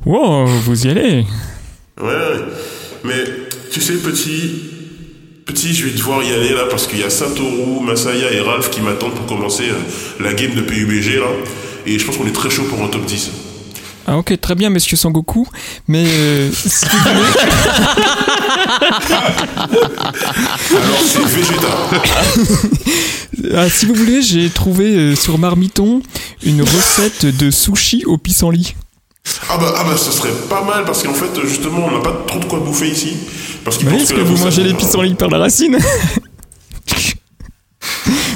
[0.05, 1.25] Wow, vous y allez.
[1.99, 2.41] Ouais, ouais.
[3.05, 3.25] mais
[3.75, 4.53] tu sais, petit,
[5.45, 8.71] petit, je vais devoir y aller là parce qu'il y a Satoru, Masaya et Ralph
[8.71, 11.27] qui m'attendent pour commencer euh, la game de PUBG là.
[11.85, 13.33] Et je pense qu'on est très chaud pour un top 10.
[14.07, 15.49] Ah ok, très bien, monsieur Sangoku.
[15.89, 17.27] Mais euh, si vous voulez...
[20.71, 21.67] Alors c'est Vegeta.
[23.57, 26.01] Ah, si vous voulez, j'ai trouvé euh, sur Marmiton
[26.45, 28.75] une recette de sushi au pissenlit.
[29.49, 32.13] Ah bah, ah bah ce serait pas mal parce qu'en fait justement on n'a pas
[32.27, 33.17] trop de quoi bouffer ici.
[33.65, 35.79] Parce qu'ils Oui, pensent est-ce que vous mangez les pissenlits par la racine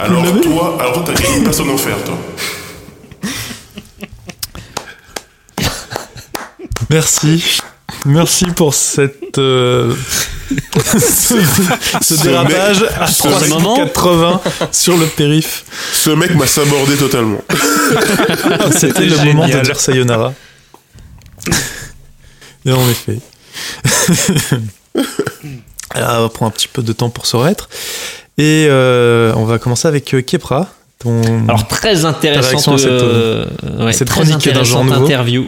[0.00, 2.16] Alors toi, alors toi t'as gagné une personne en fer toi.
[6.90, 7.58] Merci.
[8.06, 9.94] Merci pour cette euh,
[10.84, 11.34] ce,
[12.00, 14.40] ce Ce dérapage mec- à ce 380
[14.72, 15.64] sur le périph.
[15.92, 17.42] Ce mec m'a sabordé totalement.
[18.76, 20.32] C'était le moment de dire sayonara.
[22.64, 23.18] Et en effet.
[25.94, 27.68] Va prendre un petit peu de temps pour se remettre.
[28.36, 30.68] Et euh, on va commencer avec euh, Kepra.
[30.98, 31.22] Ton...
[31.48, 33.46] Alors très intéressante, cette, euh,
[33.80, 35.04] ouais, cette très chronique d'un genre intéressante nouveau.
[35.06, 35.44] interview.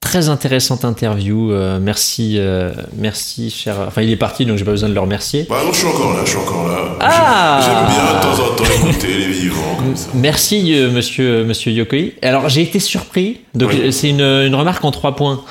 [0.00, 1.52] Très intéressante interview.
[1.52, 3.76] euh, merci, euh, merci cher.
[3.86, 5.46] Enfin, il est parti, donc j'ai pas besoin de le remercier.
[5.48, 6.78] Bah non, je suis encore là, je suis encore là.
[7.00, 10.08] Ah J'aime bien de temps en temps écouter les vivants comme ça.
[10.14, 12.12] Merci euh, monsieur monsieur Yokoi.
[12.22, 13.40] Alors j'ai été surpris.
[13.54, 13.80] Donc Oui.
[13.84, 15.42] euh, c'est une, une remarque en trois points.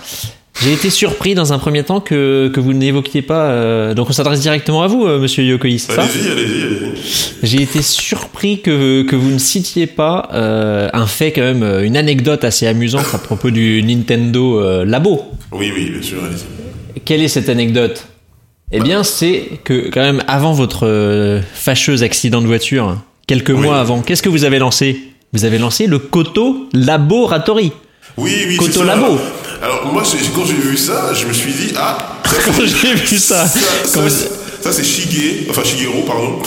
[0.63, 3.49] J'ai été surpris dans un premier temps que, que vous n'évoquiez pas.
[3.49, 6.93] euh, donc on s'adresse directement à vous, euh, monsieur Yokoi, c'est ça Allez-y, allez-y, allez-y.
[7.43, 11.97] J'ai été surpris que, que vous ne citiez pas euh, un fait quand même, une
[11.97, 15.23] anecdote assez amusante à propos du Nintendo Labo.
[15.51, 17.01] Oui, oui, bien sûr, allez-y.
[17.01, 18.07] Quelle est cette anecdote?
[18.71, 22.97] Eh bien, c'est que quand même avant votre fâcheux accident de voiture,
[23.27, 23.59] quelques Oui.
[23.59, 24.99] mois avant, qu'est-ce que vous avez lancé?
[25.33, 27.71] Vous avez lancé le Koto Laboratory.
[28.17, 28.85] Oui, oui, Koto c'est ça.
[28.85, 29.19] Labo.
[29.63, 30.03] Alors moi,
[30.35, 34.09] quand j'ai vu ça, je me suis dit, ah, Quand j'ai vu ça, ça, ça,
[34.61, 36.41] ça, c'est Shige, enfin Shigeru, pardon,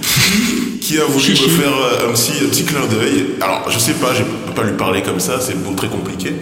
[0.00, 1.50] qui, qui a voulu Chichi.
[1.50, 3.30] me faire euh, un petit, un petit clin d'œil.
[3.40, 6.32] Alors, je sais pas, je peux pas lui parler comme ça, c'est très compliqué.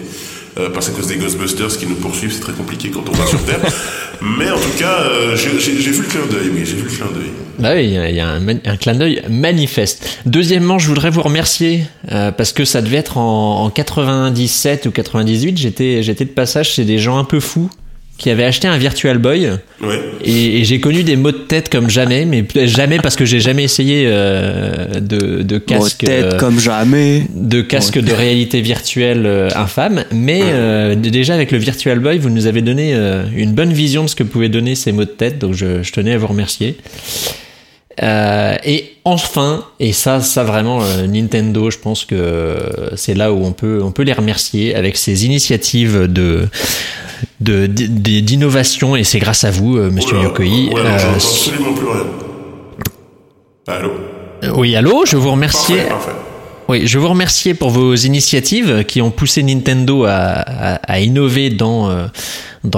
[0.59, 3.27] Euh, parce qu'à cause des Ghostbusters qui nous poursuivent, c'est très compliqué quand on va
[3.27, 3.61] sur Terre.
[4.21, 7.07] Mais en tout cas, euh, j'ai vu le clin d'œil, oui, j'ai vu le clin
[7.07, 7.31] d'œil.
[7.61, 10.21] Bah oui, il y a, un clin d'œil manifeste.
[10.27, 14.91] Deuxièmement, je voudrais vous remercier euh, parce que ça devait être en, en 97 ou
[14.91, 15.57] 98.
[15.57, 17.71] J'étais, j'étais de passage chez des gens un peu fous
[18.19, 19.49] qui avaient acheté un Virtual Boy
[19.81, 20.01] Ouais.
[20.25, 23.39] et, et j'ai connu des maux de tête comme jamais, mais jamais parce que j'ai
[23.39, 25.99] jamais essayé euh, de, de casque.
[26.05, 27.23] tête euh, comme jamais.
[27.33, 32.19] de casque de réalité virtuelle euh, infâme, mais euh, d- déjà avec le Virtual Boy,
[32.19, 35.05] vous nous avez donné euh, une bonne vision de ce que pouvaient donner ces mots
[35.05, 36.77] de tête, donc je, je tenais à vous remercier.
[38.03, 42.57] Euh, et enfin, et ça, ça vraiment, euh, Nintendo, je pense que
[42.97, 46.47] c'est là où on peut, on peut les remercier avec ces initiatives de
[47.41, 50.45] de- d'innovation et c'est grâce à vous, euh, Monsieur Oula, Yokoi.
[50.47, 52.07] Ouais, alors, Euh, absolument plus rien.
[53.66, 53.91] Allô?
[54.57, 55.75] Oui, allô, je vous remercie.
[55.75, 56.11] Parfait, parfait.
[56.71, 62.09] Oui, je vous remercie pour vos initiatives qui ont poussé Nintendo à, innover dans euh,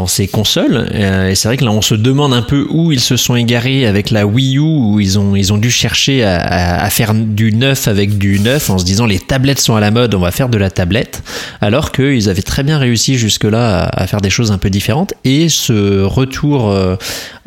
[0.06, 0.88] ses consoles.
[0.94, 3.34] Euh, et c'est vrai que là, on se demande un peu où ils se sont
[3.34, 8.16] égarés avec la Wii U, où ils ont dû chercher à, faire du neuf avec
[8.16, 10.58] du neuf, en se disant les tablettes sont à la mode, on va faire de
[10.58, 11.24] la tablette,
[11.60, 15.14] alors qu'ils avaient très bien réussi jusque là à, faire des choses un peu différentes.
[15.24, 16.94] Et ce retour euh,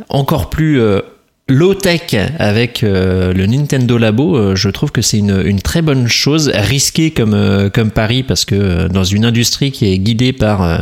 [0.10, 0.82] encore plus
[1.54, 6.08] low-tech avec euh, le Nintendo Labo, euh, je trouve que c'est une, une très bonne
[6.08, 10.34] chose, risquée comme, euh, comme pari, parce que euh, dans une industrie qui est guidée
[10.34, 10.80] par, euh,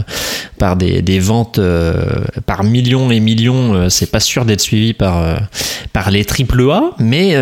[0.58, 2.06] par des, des ventes euh,
[2.46, 5.40] par millions et millions, c'est pas sûr d'être suivi par,
[5.92, 7.36] par les triple A, mais,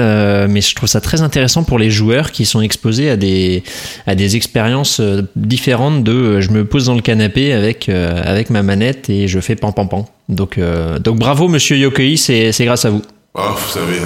[0.47, 3.63] mais je trouve ça très intéressant pour les joueurs qui sont exposés à des,
[4.07, 5.01] à des expériences
[5.35, 9.55] différentes de je me pose dans le canapé avec, avec ma manette et je fais
[9.55, 10.05] pan pan pan.
[10.29, 10.59] Donc,
[11.03, 13.01] donc bravo monsieur Yokoi, c'est grâce à vous.
[13.35, 13.99] Ah, vous savez,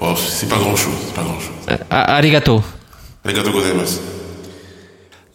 [0.00, 1.50] oh, c'est pas grand chose, c'est pas grand chose.
[1.70, 2.62] Euh, arigato.
[3.24, 3.96] Arigato gozaimasu.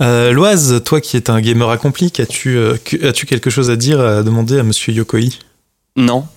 [0.01, 3.99] Euh, Loise, toi qui es un gamer accompli, qu'as-tu euh, as-tu quelque chose à dire,
[3.99, 5.30] à demander à Monsieur Yokoi?
[5.95, 6.28] Non.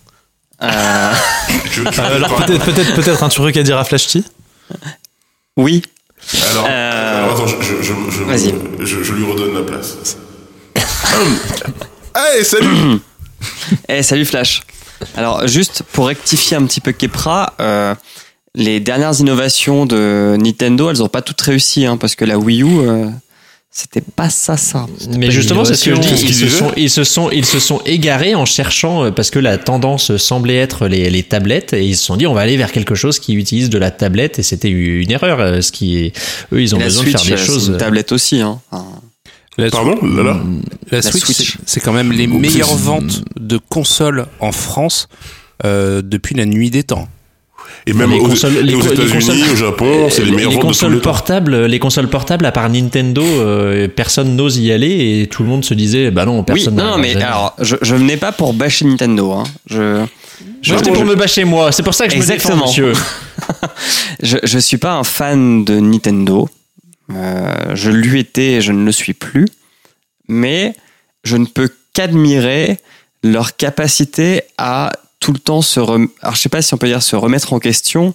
[0.62, 1.12] Euh,
[1.70, 4.24] Je- je- Euh, Alors peut-être peut-être peut-être un truc à dire à Flashty
[5.56, 5.82] oui.
[6.50, 8.54] Alors, Euh, alors, attends, je, je, je, je, Vas-y.
[8.80, 9.96] je- je lui redonne la place.
[12.16, 12.98] hey, salut
[13.88, 14.62] Eh, salut Flash.
[15.16, 17.94] Alors, juste pour rectifier un petit peu Kepra, euh,
[18.54, 22.62] les dernières innovations de Nintendo, elles n'ont pas toutes réussi, hein, parce que la Wii
[22.62, 23.06] U, euh,
[23.70, 24.86] c'était pas ça, ça.
[25.16, 26.08] Mais justement, c'est ce que je dis.
[26.26, 29.38] Ils se, sont, ils, se sont, ils se sont égarés en cherchant, euh, parce que
[29.38, 32.56] la tendance semblait être les, les tablettes, et ils se sont dit, on va aller
[32.56, 35.38] vers quelque chose qui utilise de la tablette, et c'était une erreur.
[35.40, 36.12] euh, Ce qui est,
[36.52, 37.66] eux, ils ont Et besoin Switch, de faire des euh, choses.
[37.66, 38.60] C'est une tablette aussi, hein.
[38.72, 38.86] Enfin,
[39.58, 40.36] La, Pardon là, là
[40.90, 41.58] la La Switch, Switch.
[41.66, 42.40] c'est- quand même les Oups.
[42.40, 45.08] meilleures ventes de consoles en France
[45.64, 47.08] euh, depuis la nuit des temps.
[47.86, 50.56] Et même Les aux, consoles- et États-Unis, consoles- au Japon, c'est les les, meilleures les
[50.56, 51.10] ventes de tous consoles les temps.
[51.10, 55.48] portables, les consoles portables, à part Nintendo, euh, personne n'ose y aller et tout le
[55.48, 56.74] monde se disait, bah non, Oui, personne.
[56.76, 57.24] non, n'arrive mais jamais.
[57.24, 59.32] alors, je, je venais pas pour bâcher Nintendo.
[59.32, 59.44] Hein.
[59.68, 60.08] Je, Moi,
[60.62, 61.70] j'étais pour me bâcher moi.
[61.72, 62.54] C'est pour ça que je me Exactement.
[62.66, 62.92] défends, monsieur.
[64.22, 66.48] je, je suis pas un fan de Nintendo.
[67.14, 69.46] Euh, je lui étais et je ne le suis plus.
[70.28, 70.74] Mais
[71.24, 72.78] je ne peux qu'admirer
[73.22, 76.08] leur capacité à tout le temps se rem...
[76.22, 78.14] Alors, sais pas si on peut dire se remettre en question,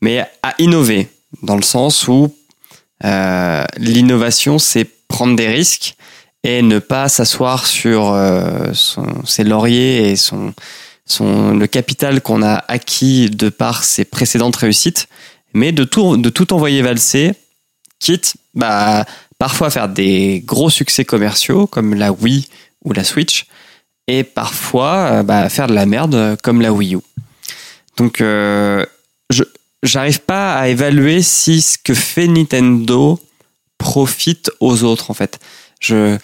[0.00, 1.08] mais à innover.
[1.42, 2.32] Dans le sens où
[3.04, 5.96] euh, l'innovation, c'est prendre des risques
[6.44, 8.72] et ne pas s'asseoir sur euh,
[9.24, 10.16] ses lauriers et
[11.20, 15.08] le capital qu'on a acquis de par ses précédentes réussites,
[15.54, 17.32] mais de tout envoyer valser,
[18.04, 19.06] quitte bah,
[19.38, 22.46] parfois faire des gros succès commerciaux comme la Wii
[22.84, 23.46] ou la Switch,
[24.06, 26.98] et parfois euh, bah, faire de la merde euh, comme la Wii U.
[27.96, 28.84] Donc, euh,
[29.82, 33.18] j'arrive pas à évaluer si ce que fait Nintendo
[33.78, 35.38] profite aux autres en fait.
[35.80, 36.18] Je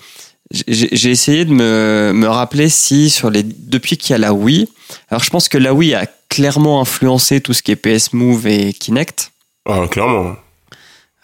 [0.52, 4.68] j'ai essayé de me, me rappeler si sur les depuis qu'il y a la Wii,
[5.08, 8.48] alors je pense que la Wii a clairement influencé tout ce qui est PS Move
[8.48, 9.30] et Kinect.
[9.68, 10.34] Ah, clairement.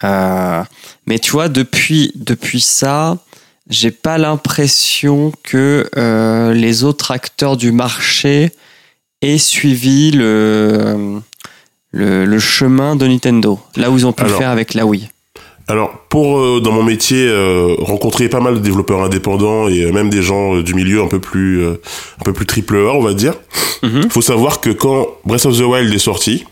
[0.03, 0.63] Euh,
[1.05, 3.17] mais tu vois, depuis, depuis ça,
[3.69, 8.51] j'ai pas l'impression que euh, les autres acteurs du marché
[9.21, 11.19] aient suivi le,
[11.91, 15.09] le, le chemin de Nintendo, là où ils ont pu le faire avec la Wii.
[15.69, 19.91] Alors, pour euh, dans mon métier euh, rencontrer pas mal de développeurs indépendants et euh,
[19.91, 21.81] même des gens euh, du milieu un peu plus euh,
[22.21, 23.33] un peu plus triple A, on va dire.
[23.83, 24.09] Mhm.
[24.09, 26.45] Faut savoir que quand Breath of the Wild est sorti,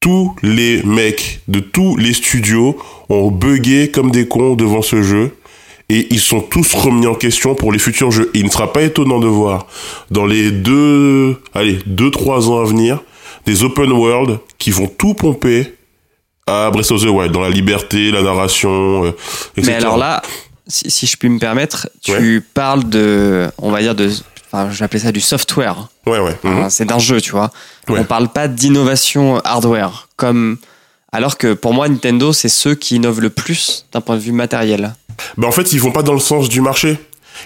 [0.00, 2.76] tous les mecs de tous les studios
[3.08, 5.36] ont bugué comme des cons devant ce jeu
[5.88, 8.30] et ils sont tous remis en question pour les futurs jeux.
[8.34, 9.66] Et il ne sera pas étonnant de voir
[10.10, 13.00] dans les deux, allez, deux trois ans à venir
[13.46, 15.74] des open world qui vont tout pomper
[16.48, 19.10] à Breath of the Wild dans la liberté, la narration, euh,
[19.56, 19.72] etc.
[19.72, 20.22] Mais alors là,
[20.66, 24.10] si, si je puis me permettre, tu parles de, on va dire de,
[24.56, 25.88] enfin, j'appelais ça du software.
[26.06, 26.36] ouais, ouais.
[26.42, 26.70] mhm.
[26.70, 27.50] C'est d'un jeu, tu vois.
[27.88, 28.00] Ouais.
[28.00, 30.58] On parle pas d'innovation hardware, comme
[31.12, 34.32] alors que pour moi Nintendo c'est ceux qui innovent le plus d'un point de vue
[34.32, 34.94] matériel.
[35.38, 36.98] Ben en fait, ils vont pas dans le sens du marché.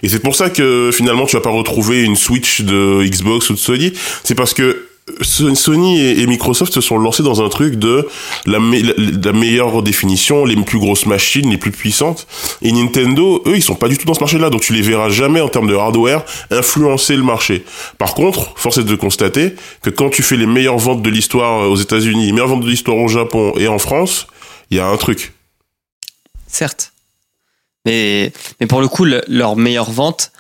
[0.03, 3.55] Et c'est pour ça que finalement, tu vas pas retrouver une Switch de Xbox ou
[3.55, 3.93] de Sony.
[4.25, 4.89] C'est parce que
[5.23, 8.09] Sony et Microsoft se sont lancés dans un truc de
[8.47, 12.27] la, me- la- la meilleure définition, les plus grosses machines, les plus puissantes.
[12.63, 14.51] Et Nintendo, eux, ils sont pas du tout dans ce marché-là.
[14.51, 17.65] Donc tu les verras jamais en termes de hardware influencer le marché.
[17.99, 21.71] Par contre, force est de constater que quand tu fais les meilleures ventes de l'histoire
[21.71, 24.27] aux États-Unis, les meilleures ventes de l'histoire au Japon et en France,
[24.71, 25.33] il y a un truc.
[26.47, 26.93] Certes,
[27.87, 30.33] mais mais pour le coup le- leur meilleure vente,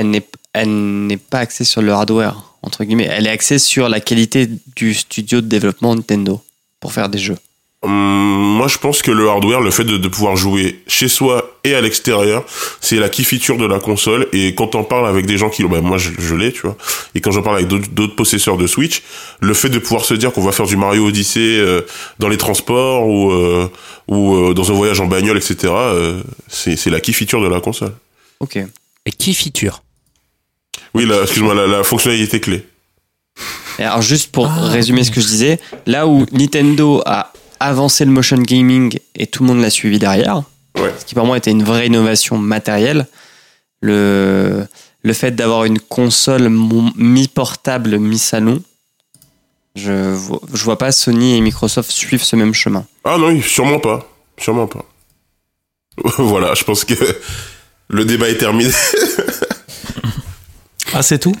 [0.00, 3.08] n'est elle n'est pas axée sur le hardware entre guillemets.
[3.10, 6.42] Elle est axée sur la qualité du studio de développement Nintendo
[6.80, 7.36] pour faire des jeux.
[7.82, 7.92] Hum,
[8.56, 11.74] moi, je pense que le hardware, le fait de, de pouvoir jouer chez soi et
[11.74, 12.44] à l'extérieur,
[12.80, 14.26] c'est la key feature de la console.
[14.32, 16.62] Et quand on parle avec des gens qui, l'ont, bah, moi, je, je l'ai, tu
[16.62, 16.76] vois.
[17.14, 19.02] Et quand j'en parle avec d'autres possesseurs de Switch,
[19.40, 21.82] le fait de pouvoir se dire qu'on va faire du Mario Odyssey euh,
[22.18, 23.68] dans les transports ou euh,
[24.08, 25.56] ou euh, dans un voyage en bagnole, etc.
[25.64, 27.92] euh, c'est la key feature de la console.
[28.40, 28.58] Ok.
[29.06, 29.83] Et qui feature
[30.94, 32.66] Oui, la, excuse-moi, la, la fonctionnalité clé.
[33.78, 38.10] Et alors juste pour résumer ce que je disais, là où Nintendo a avancé le
[38.12, 40.42] motion gaming et tout le monde l'a suivi derrière,
[40.76, 40.92] Ouais.
[40.98, 43.06] ce qui pour moi était une vraie innovation matérielle,
[43.80, 44.66] le,
[45.02, 46.48] le fait d'avoir une console
[46.96, 48.62] mi-portable, mi-salon,
[49.76, 52.84] je, vois- je vois pas Sony et Microsoft suivre ce même chemin.
[53.04, 54.84] Ah non, sûrement pas, sûrement pas.
[56.18, 56.94] voilà, je pense que
[57.88, 58.70] le débat est terminé.
[60.94, 61.34] Ah, c'est tout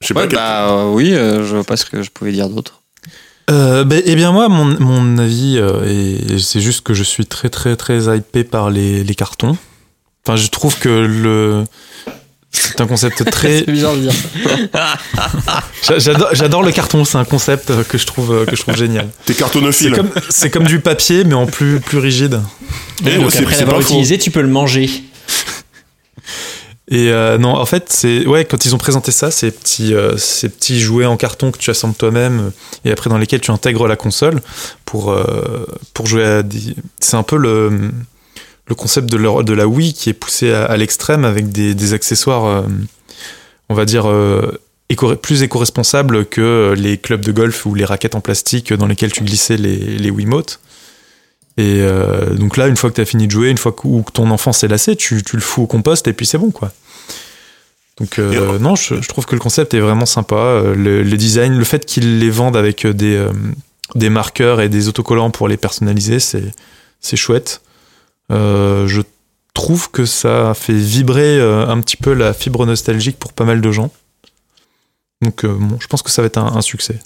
[0.00, 0.26] Je sais pas.
[0.26, 2.82] Quel- bah euh, oui, euh, je vois pas ce que je pouvais dire d'autre.
[3.50, 7.26] Euh, ben, eh bien moi, mon, mon avis, euh, et c'est juste que je suis
[7.26, 9.56] très très très hypé par les, les cartons.
[10.26, 11.64] Enfin, je trouve que le
[12.50, 13.58] c'est un concept très.
[13.60, 14.12] C'est bizarre de dire.
[15.86, 17.04] J'a- J'adore, j'adore le carton.
[17.04, 19.08] C'est un concept que je trouve que je trouve génial.
[19.26, 19.92] T'es C'est cartonophile.
[19.92, 22.40] comme c'est comme du papier mais en plus plus rigide.
[23.04, 23.90] Eh, Donc ouais, c'est- après c'est l'avoir pas faux.
[23.90, 24.88] utilisé, tu peux le manger.
[26.88, 30.16] Et euh, non, en fait, c'est ouais, quand ils ont présenté ça, ces petits, euh,
[30.58, 32.50] jouets en carton que tu assembles toi-même euh,
[32.84, 34.42] et après dans lesquels tu intègres la console
[34.84, 35.16] pour
[36.04, 36.76] jouer à des...
[37.00, 37.90] c'est un peu le
[38.76, 42.64] concept de, de la Wii qui est poussé à, l'extrême avec des, accessoires,
[43.68, 44.08] on va dire
[45.22, 49.24] plus éco-responsables que les clubs de golf ou les raquettes en plastique dans lesquelles tu
[49.24, 50.60] glissais les les Wiimotes.
[51.56, 53.86] Et euh, donc là, une fois que tu as fini de jouer, une fois que,
[53.86, 56.38] ou que ton enfant s'est lassé, tu, tu le fous au compost et puis c'est
[56.38, 56.72] bon, quoi.
[57.98, 60.34] Donc euh, non, je, je trouve que le concept est vraiment sympa.
[60.34, 63.30] Euh, Le, le design, le fait qu'ils les vendent avec des, euh,
[63.94, 66.50] des marqueurs et des autocollants pour les personnaliser, c'est
[67.00, 67.60] c'est chouette.
[68.30, 69.00] Je
[69.52, 73.70] trouve que ça fait vibrer un petit peu la fibre nostalgique pour pas mal de
[73.70, 73.92] gens.
[75.22, 76.98] Donc bon, je pense que ça va être un, un succès.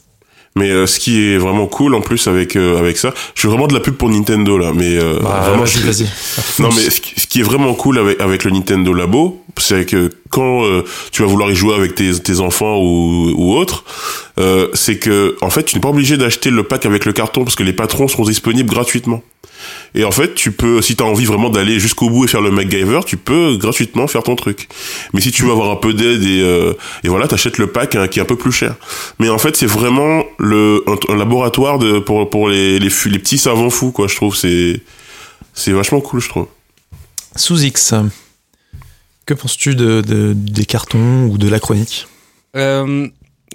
[0.56, 3.48] Mais euh, ce qui est vraiment cool en plus avec euh, avec ça, je suis
[3.48, 6.06] vraiment de la pub pour Nintendo là, mais euh, Bah, vraiment je- vas-y.
[6.60, 9.86] Non mais ce qui, ce qui est vraiment cool avec avec le Nintendo Labo, c'est
[9.86, 10.82] que quand euh,
[11.12, 13.84] tu vas vouloir y jouer avec tes tes enfants ou ou autres,
[14.40, 17.44] euh, c'est que en fait tu n'es pas obligé d'acheter le pack avec le carton
[17.44, 19.22] parce que les patrons seront disponibles gratuitement.
[19.94, 22.40] Et en fait, tu peux, si tu as envie vraiment d'aller jusqu'au bout et faire
[22.42, 24.68] le MacGyver, tu peux gratuitement faire ton truc.
[25.12, 26.74] Mais si tu veux avoir un peu d'aide et, euh,
[27.04, 28.74] et voilà, t'achètes le pack hein, qui est un peu plus cher.
[29.18, 33.18] Mais en fait, c'est vraiment le un, un laboratoire de pour pour les les, les
[33.18, 34.06] petits savants fous quoi.
[34.08, 34.80] Je trouve c'est
[35.54, 36.46] c'est vachement cool, je trouve.
[37.34, 37.94] Sous X,
[39.26, 42.06] que penses-tu de, de- des cartons ou de la chronique?
[42.56, 43.08] Euh,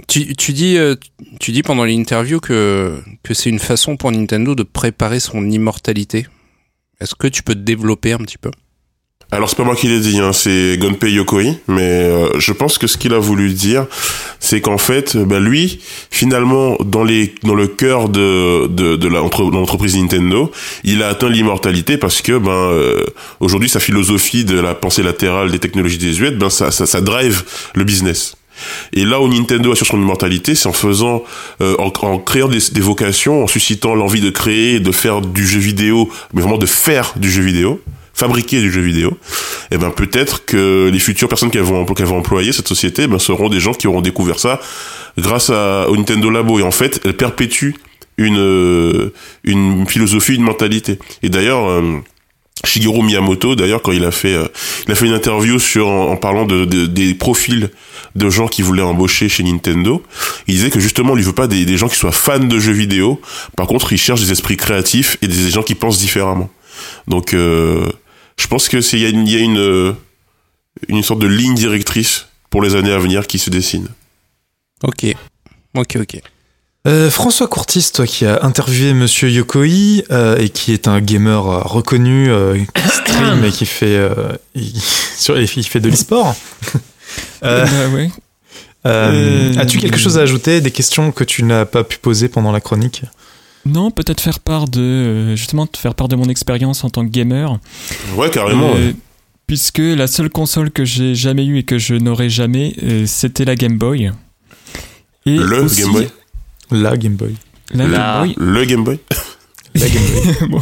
[0.07, 0.95] tu, tu dis, euh,
[1.39, 6.27] tu dis pendant l'interview que, que c'est une façon pour Nintendo de préparer son immortalité.
[6.99, 8.51] Est-ce que tu peux te développer un petit peu?
[9.31, 12.77] Alors c'est pas moi qui l'ai dit, hein, c'est Gunpei Yokoi, mais euh, je pense
[12.77, 13.87] que ce qu'il a voulu dire,
[14.39, 15.79] c'est qu'en fait, euh, bah, lui,
[16.11, 20.51] finalement, dans les dans le cœur de de, de l'entreprise Nintendo,
[20.83, 23.05] il a atteint l'immortalité parce que ben euh,
[23.39, 27.43] aujourd'hui sa philosophie de la pensée latérale des technologies désuètes, ben ça ça, ça drive
[27.73, 28.35] le business.
[28.93, 31.23] Et là où Nintendo assure son immortalité, c'est en faisant,
[31.61, 36.09] euh, en, créant des, vocations, en suscitant l'envie de créer, de faire du jeu vidéo,
[36.33, 37.79] mais vraiment de faire du jeu vidéo,
[38.13, 39.17] fabriquer du jeu vidéo.
[39.71, 43.49] Et ben peut-être que les futures personnes qui vont, vont employer cette société, ben seront
[43.49, 44.59] des gens qui auront découvert ça
[45.17, 46.59] grâce à, au Nintendo Labo.
[46.59, 47.71] Et en fait, elle perpétue
[48.17, 49.11] une euh,
[49.43, 50.99] une philosophie, une mentalité.
[51.23, 51.67] Et d'ailleurs.
[51.69, 51.99] euh,
[52.65, 54.45] Shigeru Miyamoto, d'ailleurs, quand il a fait, euh,
[54.85, 57.69] il a fait une interview sur en, parlant de, de- des profils
[58.15, 60.03] de gens qui voulaient embaucher chez Nintendo.
[60.47, 62.71] Il disait que justement, lui veut pas des, des gens qui soient fans de jeux
[62.73, 63.19] vidéo.
[63.57, 66.49] Par contre, il cherche des esprits créatifs et des gens qui pensent différemment.
[67.07, 67.87] Donc, euh,
[68.39, 69.93] je pense que c'est il y a une, il y a une euh,
[70.87, 73.87] une sorte de ligne directrice pour les années à venir qui se dessine.
[74.83, 75.05] Ok,
[75.75, 76.19] ok, ok.
[76.85, 81.41] Euh, François Courtis, toi qui as interviewé Monsieur Yokoi euh, et qui est un gamer
[81.43, 84.13] reconnu, euh, qui stream et qui fait, euh,
[84.53, 84.73] il,
[85.17, 86.35] sur- il fait de l'e-sport.
[87.43, 88.09] Euh, Bah ouais.
[88.85, 92.27] euh, Euh, As-tu quelque chose à ajouter, des questions que tu n'as pas pu poser
[92.29, 93.03] pendant la chronique?
[93.65, 97.09] Non, peut-être faire part de euh, justement faire part de mon expérience en tant que
[97.11, 97.57] gamer.
[98.17, 98.71] Ouais, carrément.
[98.75, 98.95] Euh, ouais.
[99.47, 103.45] Puisque la seule console que j'ai jamais eue et que je n'aurai jamais, euh, c'était
[103.45, 104.11] la Game Boy.
[105.25, 106.09] Et Le aussi- Game Boy.
[106.71, 107.35] La Game Boy.
[107.73, 108.35] La La- Game Boy.
[108.37, 108.99] Le Game Boy.
[109.75, 110.49] La Game Boy.
[110.49, 110.61] Bon.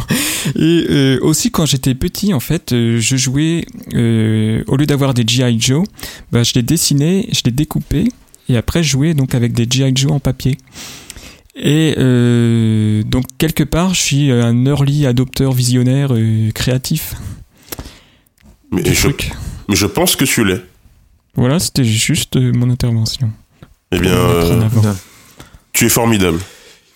[0.56, 5.14] Et euh, aussi quand j'étais petit, en fait, euh, je jouais euh, au lieu d'avoir
[5.14, 5.84] des GI Joe,
[6.30, 8.04] bah, je les dessinais, je les découpais
[8.48, 10.56] et après je jouais donc avec des GI Joe en papier.
[11.54, 17.14] Et euh, donc quelque part, je suis un early adopteur visionnaire euh, créatif
[18.70, 19.32] Mais je, truc.
[19.68, 20.62] mais je pense que tu l'es.
[21.34, 23.30] Voilà, c'était juste euh, mon intervention.
[23.90, 24.62] Eh bien, euh,
[25.74, 26.38] tu es formidable.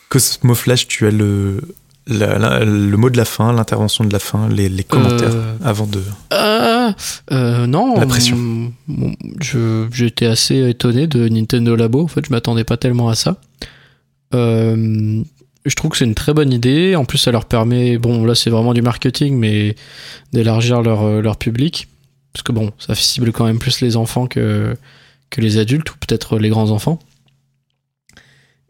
[0.09, 1.61] Cosmo Flash, tu as le,
[2.07, 5.57] la- la- le mot de la fin, l'intervention de la fin, les, les commentaires Euh,
[5.65, 6.01] avant de.
[6.31, 6.95] Ah,
[7.33, 7.99] euh, non.
[7.99, 8.37] La pression.
[8.37, 12.03] mm, bon, je, j'étais assez étonné de Nintendo Labo.
[12.03, 13.37] En fait, je m'attendais pas tellement à ça.
[14.35, 15.23] Euh,
[15.65, 16.95] je trouve que c'est une très bonne idée.
[16.97, 19.75] En plus, ça leur permet, bon, là, c'est vraiment du marketing, mais
[20.33, 21.89] d'élargir leur, euh, leur public.
[22.33, 24.77] Parce que bon, ça cible quand même plus les enfants que,
[25.31, 26.99] que les adultes, ou peut-être les grands enfants.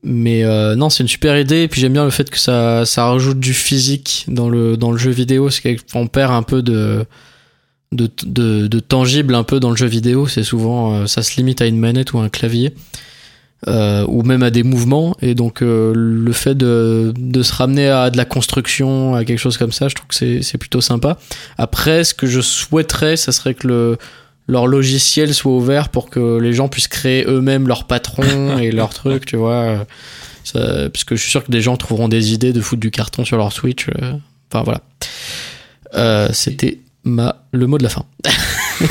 [0.08, 1.62] Mais euh, non, c'est une super idée.
[1.62, 4.92] Et puis j'aime bien le fait que ça, ça rajoute du physique dans le, dans
[4.92, 5.50] le jeu vidéo.
[5.50, 7.04] C'est qu'on perd un peu de,
[7.90, 10.28] de, de, tangible un peu dans le jeu vidéo.
[10.28, 12.72] C'est souvent, euh, ça se limite à une manette ou un clavier.
[13.66, 15.16] Euh, ou même à des mouvements.
[15.22, 19.58] Et donc le fait de, de se ramener à de la construction, à quelque chose
[19.58, 21.18] comme ça, je trouve que c'est plutôt sympa.
[21.58, 23.98] Après, ce que je souhaiterais, ça serait que le,
[24.48, 28.90] leur logiciel soit ouvert pour que les gens puissent créer eux-mêmes leur patron et leur
[28.94, 29.86] truc, tu vois.
[30.44, 32.90] Ça, parce que je suis sûr que des gens trouveront des idées de foutre du
[32.92, 33.86] carton sur leur Switch.
[33.88, 34.12] euh.
[34.52, 34.80] Enfin voilà.
[35.94, 38.04] Euh, C'était ma le mot de la fin.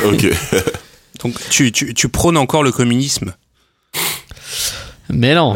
[0.04, 0.26] Ok.
[1.22, 3.32] Donc tu, tu, tu prônes encore le communisme?
[5.08, 5.54] Mais non.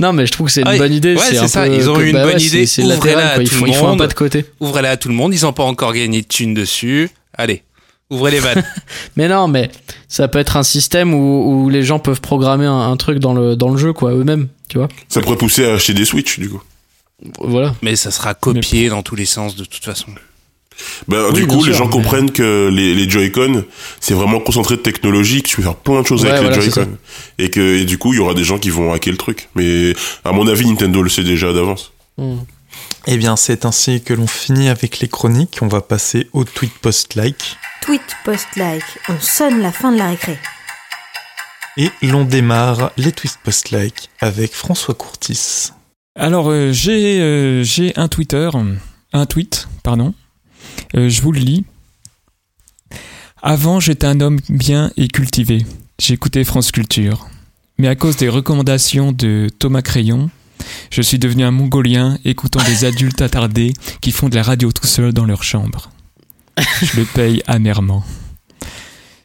[0.00, 1.14] non, mais je trouve que c'est une Ah bonne idée.
[1.14, 3.34] Ouais, c'est un ça, peu ils ont eu une bah bonne ouais, idée, ouvrez-la à
[3.36, 3.44] quoi.
[3.44, 3.98] Tout font, le ils font un monde.
[3.98, 4.44] pas de côté.
[4.60, 7.10] Ouvrez-la à tout le monde, ils n'ont pas encore gagné de thunes dessus.
[7.34, 7.62] Allez,
[8.10, 8.64] ouvrez les vannes.
[9.16, 9.70] Mais non, mais
[10.08, 13.34] ça peut être un système où, où les gens peuvent programmer un, un truc dans
[13.34, 14.88] le, dans le jeu, quoi, eux-mêmes, tu vois.
[15.08, 16.62] Ça pourrait pousser à acheter des Switch, du coup.
[17.40, 17.74] Voilà.
[17.82, 20.06] Mais ça sera copié dans tous les sens de toute façon.
[21.08, 23.64] Ben, Oui, du coup, les gens mais- comprennent que les, les Joy-Con,
[23.98, 26.56] c'est vraiment concentré de technologie, que tu peux faire plein de choses Ouais, avec voilà,
[26.56, 26.96] les Joy-Con.
[27.38, 29.48] Et que, et du coup, il y aura des gens qui vont hacker le truc.
[29.56, 29.92] Mais,
[30.24, 31.90] à mon avis, Nintendo le sait déjà d'avance.
[32.16, 32.36] Hmm.
[33.06, 35.58] Eh bien, c'est ainsi que l'on finit avec les chroniques.
[35.62, 37.56] On va passer au tweet post-like.
[37.80, 40.38] Tweet post-like, on sonne la fin de la récré.
[41.76, 45.70] Et l'on démarre les tweets post-like avec François Courtis.
[46.16, 48.50] Alors, euh, j'ai euh, j'ai un Twitter,
[49.12, 50.12] un tweet, pardon.
[50.96, 51.64] Euh, je vous le lis.
[53.40, 55.64] Avant, j'étais un homme bien et cultivé.
[55.98, 57.28] J'écoutais France Culture.
[57.78, 60.30] Mais à cause des recommandations de Thomas Crayon,
[60.90, 64.86] je suis devenu un mongolien écoutant des adultes attardés qui font de la radio tout
[64.86, 65.90] seuls dans leur chambre.
[66.82, 68.04] Je le paye amèrement.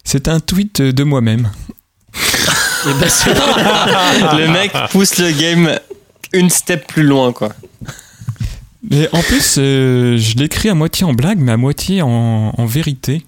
[0.04, 1.50] C'est un tweet de moi-même.
[2.16, 5.80] Et bah, c'est- le mec pousse le game
[6.34, 7.54] une step plus loin, quoi.
[8.90, 12.66] Mais en plus, euh, je l'écris à moitié en blague, mais à moitié en, en
[12.66, 13.24] vérité.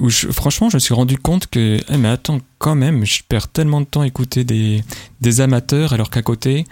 [0.00, 3.22] Où je- franchement, je me suis rendu compte que, eh, mais attends, quand même, je
[3.28, 4.82] perds tellement de temps à écouter des,
[5.20, 6.64] des amateurs, alors qu'à côté,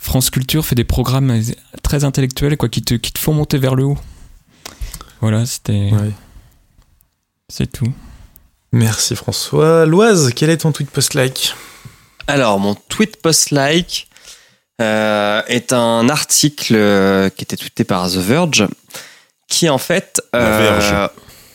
[0.00, 1.40] France Culture fait des programmes
[1.82, 3.98] très intellectuels, quoi, qui te, qui te font monter vers le haut.
[5.20, 5.90] Voilà, c'était.
[5.92, 6.10] Ouais.
[7.48, 7.92] C'est tout.
[8.72, 9.86] Merci François.
[9.86, 11.54] Loise, quel est ton tweet post-like?
[12.26, 14.08] Alors, mon tweet post-like
[14.80, 18.66] euh, est un article euh, qui était tweeté par The Verge,
[19.48, 21.10] qui en fait, La euh, Verge.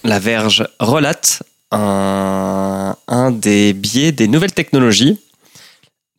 [0.08, 2.96] La Verge relate un,
[3.32, 5.20] des biais des nouvelles technologies.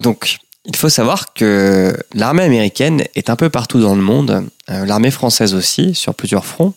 [0.01, 0.37] Donc,
[0.67, 5.11] il faut savoir que l'armée américaine est un peu partout dans le monde, euh, l'armée
[5.11, 6.75] française aussi, sur plusieurs fronts,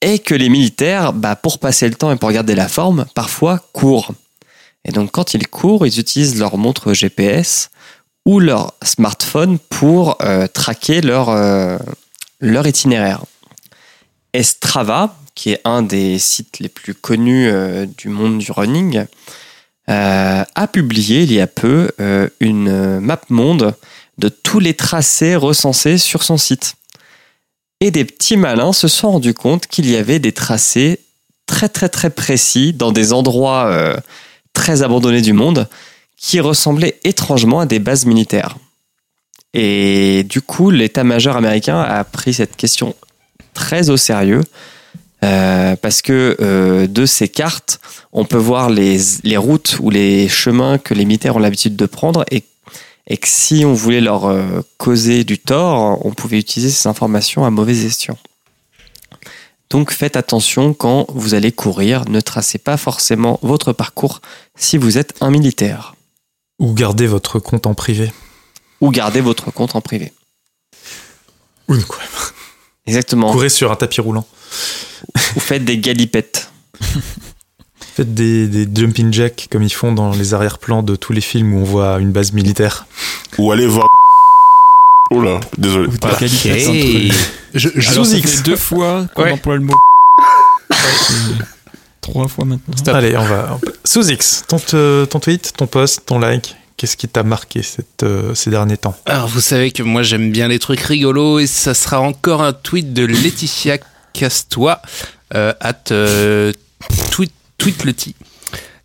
[0.00, 3.58] et que les militaires, bah, pour passer le temps et pour garder la forme, parfois
[3.72, 4.12] courent.
[4.84, 7.70] Et donc, quand ils courent, ils utilisent leur montre GPS
[8.24, 11.76] ou leur smartphone pour euh, traquer leur, euh,
[12.38, 13.24] leur itinéraire.
[14.32, 19.04] Et Strava, qui est un des sites les plus connus euh, du monde du running,
[19.88, 23.76] euh, a publié il y a peu euh, une map monde
[24.18, 26.74] de tous les tracés recensés sur son site.
[27.80, 31.00] Et des petits malins se sont rendus compte qu'il y avait des tracés
[31.44, 33.70] très très très précis dans des endroits
[34.54, 35.68] très abandonnés du monde
[36.16, 38.56] qui ressemblaient étrangement à des bases militaires.
[39.52, 42.96] Et du coup, l'état-major américain a pris cette question
[43.52, 44.40] très au sérieux
[45.26, 47.80] euh, parce que euh, de ces cartes,
[48.12, 51.86] on peut voir les, les routes ou les chemins que les militaires ont l'habitude de
[51.86, 52.44] prendre et,
[53.08, 57.44] et que si on voulait leur euh, causer du tort, on pouvait utiliser ces informations
[57.44, 58.16] à mauvais escient.
[59.68, 64.20] Donc faites attention quand vous allez courir, ne tracez pas forcément votre parcours
[64.54, 65.96] si vous êtes un militaire.
[66.60, 68.12] Ou gardez votre compte en privé.
[68.80, 70.12] Ou gardez votre compte en privé.
[71.68, 72.02] Ou quoi
[72.86, 73.32] Exactement.
[73.32, 74.24] Courez sur un tapis roulant.
[75.36, 76.50] Ou faites des galipettes.
[77.96, 81.54] Faites des, des jumping jacks comme ils font dans les arrière-plans de tous les films
[81.54, 82.84] où on voit une base militaire.
[83.38, 83.86] Ou allez voir.
[85.12, 85.86] Oh là, désolé.
[85.86, 86.18] Ou entre-
[87.54, 88.30] Je, je Alors, sous ça X.
[88.38, 89.30] fait deux fois qu'on Ouais.
[89.30, 89.72] emploie le mot.
[92.00, 92.92] Trois fois maintenant.
[92.92, 93.58] Allez, on va.
[93.84, 98.02] Sous X, ton, te- ton tweet, ton post, ton like, qu'est-ce qui t'a marqué cette,
[98.02, 98.96] euh, ces derniers temps?
[99.06, 102.52] Alors, vous savez que moi, j'aime bien les trucs rigolos et ça sera encore un
[102.52, 103.78] tweet de Laetitia
[104.18, 104.80] Castois,
[105.34, 106.52] euh, at euh,
[107.10, 108.14] tweet, tweetleti.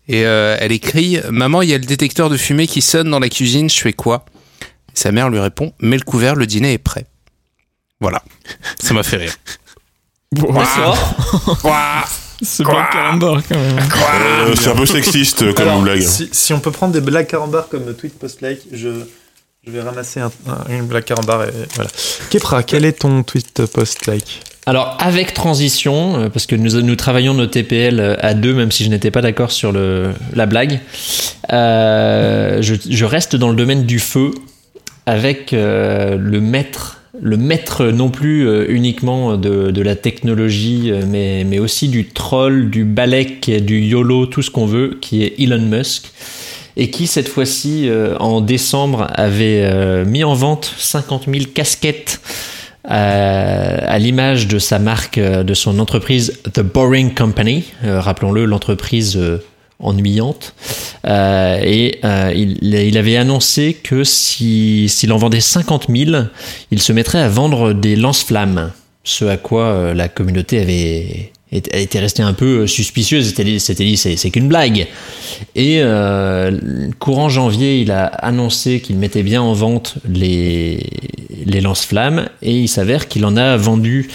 [0.08, 3.20] Et euh, elle écrit Maman, il y a le détecteur de fumée qui sonne dans
[3.20, 4.26] la cuisine, je fais quoi?
[4.94, 7.06] Sa mère lui répond Mets le couvert, le dîner est prêt.
[8.02, 8.22] Voilà.
[8.80, 9.34] Ça m'a fait rire.
[12.44, 13.78] C'est pas le carambar quand même.
[13.78, 16.02] Euh, c'est un peu sexiste comme Alors, blague.
[16.02, 18.90] Si, si on peut prendre des blagues carambar comme tweet post-like, je,
[19.66, 21.90] je vais ramasser un- un- une blague carambar et voilà.
[22.32, 27.48] Kepra, quel est ton tweet post-like Alors, avec transition, euh, parce que nous, travaillons nos
[27.48, 30.80] TPL euh, à deux, même si je n'étais pas d'accord sur le, la blague,
[31.52, 34.32] euh, je, reste dans le domaine du feu
[35.08, 37.00] avec le maître.
[37.20, 42.86] Le maître non plus uniquement de, de la technologie, mais, mais aussi du troll, du
[42.86, 46.12] balek, du YOLO, tout ce qu'on veut, qui est Elon Musk,
[46.78, 47.90] et qui cette fois-ci,
[48.20, 52.22] en décembre, avait mis en vente 50 000 casquettes
[52.84, 59.16] à l'image de sa marque, euh, de son entreprise The Boring Company, euh, rappelons-le, l'entreprise
[59.18, 59.38] euh,
[59.80, 60.54] ennuyante.
[61.06, 66.24] Euh, et euh, il, avait annoncé que si- s'il en vendait 50 000,
[66.72, 68.72] il se mettrait à vendre des lance-flammes.
[69.04, 73.28] Ce à quoi euh, la communauté avait était était restée un peu suspicieuse.
[73.28, 73.44] C'était
[73.84, 74.88] dit, c'est, qu'une blague.
[75.56, 76.52] Et euh,
[77.00, 80.86] courant janvier, il a annoncé qu'il mettait bien en vente les,
[81.46, 84.10] les lance-flammes et il s'avère qu'il en a vendu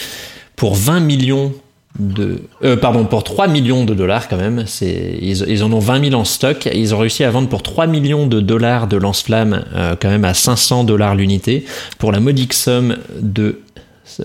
[0.55, 1.53] pour 20 millions
[1.99, 4.64] de, euh, pardon, pour 3 millions de dollars quand même.
[4.82, 6.68] Ils, ils en ont 20 000 en stock.
[6.72, 10.24] Ils ont réussi à vendre pour 3 millions de dollars de lance-flammes, euh, quand même
[10.24, 11.64] à 500 dollars l'unité,
[11.99, 13.61] pour la modique somme de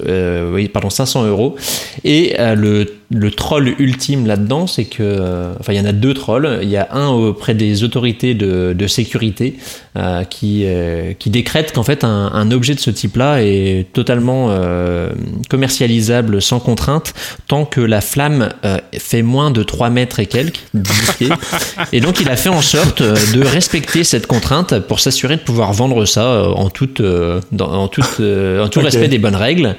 [0.06, 1.56] euh, oui, pardon, 500 euros.
[2.04, 5.92] Et euh, le, le troll ultime là-dedans, c'est que, euh, enfin, il y en a
[5.92, 6.60] deux trolls.
[6.64, 9.58] Il y a un auprès des autorités de, de sécurité
[9.98, 14.48] euh, qui, euh, qui décrète qu'en fait, un, un objet de ce type-là est totalement
[14.52, 15.10] euh,
[15.50, 17.14] commercialisable sans contrainte
[17.48, 21.30] tant que la flamme euh, fait moins de 3 mètres et quelques, 10 pieds.
[21.94, 25.74] Et donc, il a fait en sorte de respecter cette contrainte pour s'assurer de pouvoir
[25.74, 29.76] vendre ça en toute, euh, dans- en toute, euh, en tout respect des bonnes règles.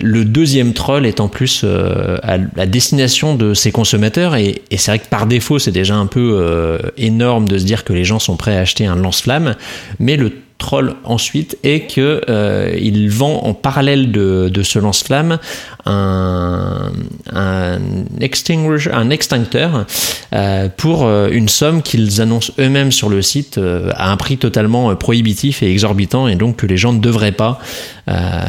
[0.00, 4.76] Le deuxième troll est en plus euh, à la destination de ses consommateurs et, et
[4.76, 7.92] c'est vrai que par défaut c'est déjà un peu euh, énorme de se dire que
[7.92, 9.56] les gens sont prêts à acheter un lance-flamme,
[9.98, 15.38] mais le troll ensuite est que euh, il vend en parallèle de, de ce lance-flamme
[15.86, 16.92] un,
[17.32, 17.78] un,
[18.20, 19.86] extincteur
[20.34, 23.58] euh, pour euh, une somme qu'ils annoncent eux-mêmes sur le site
[23.94, 27.60] à un prix totalement prohibitif et exorbitant et donc que les gens ne devraient pas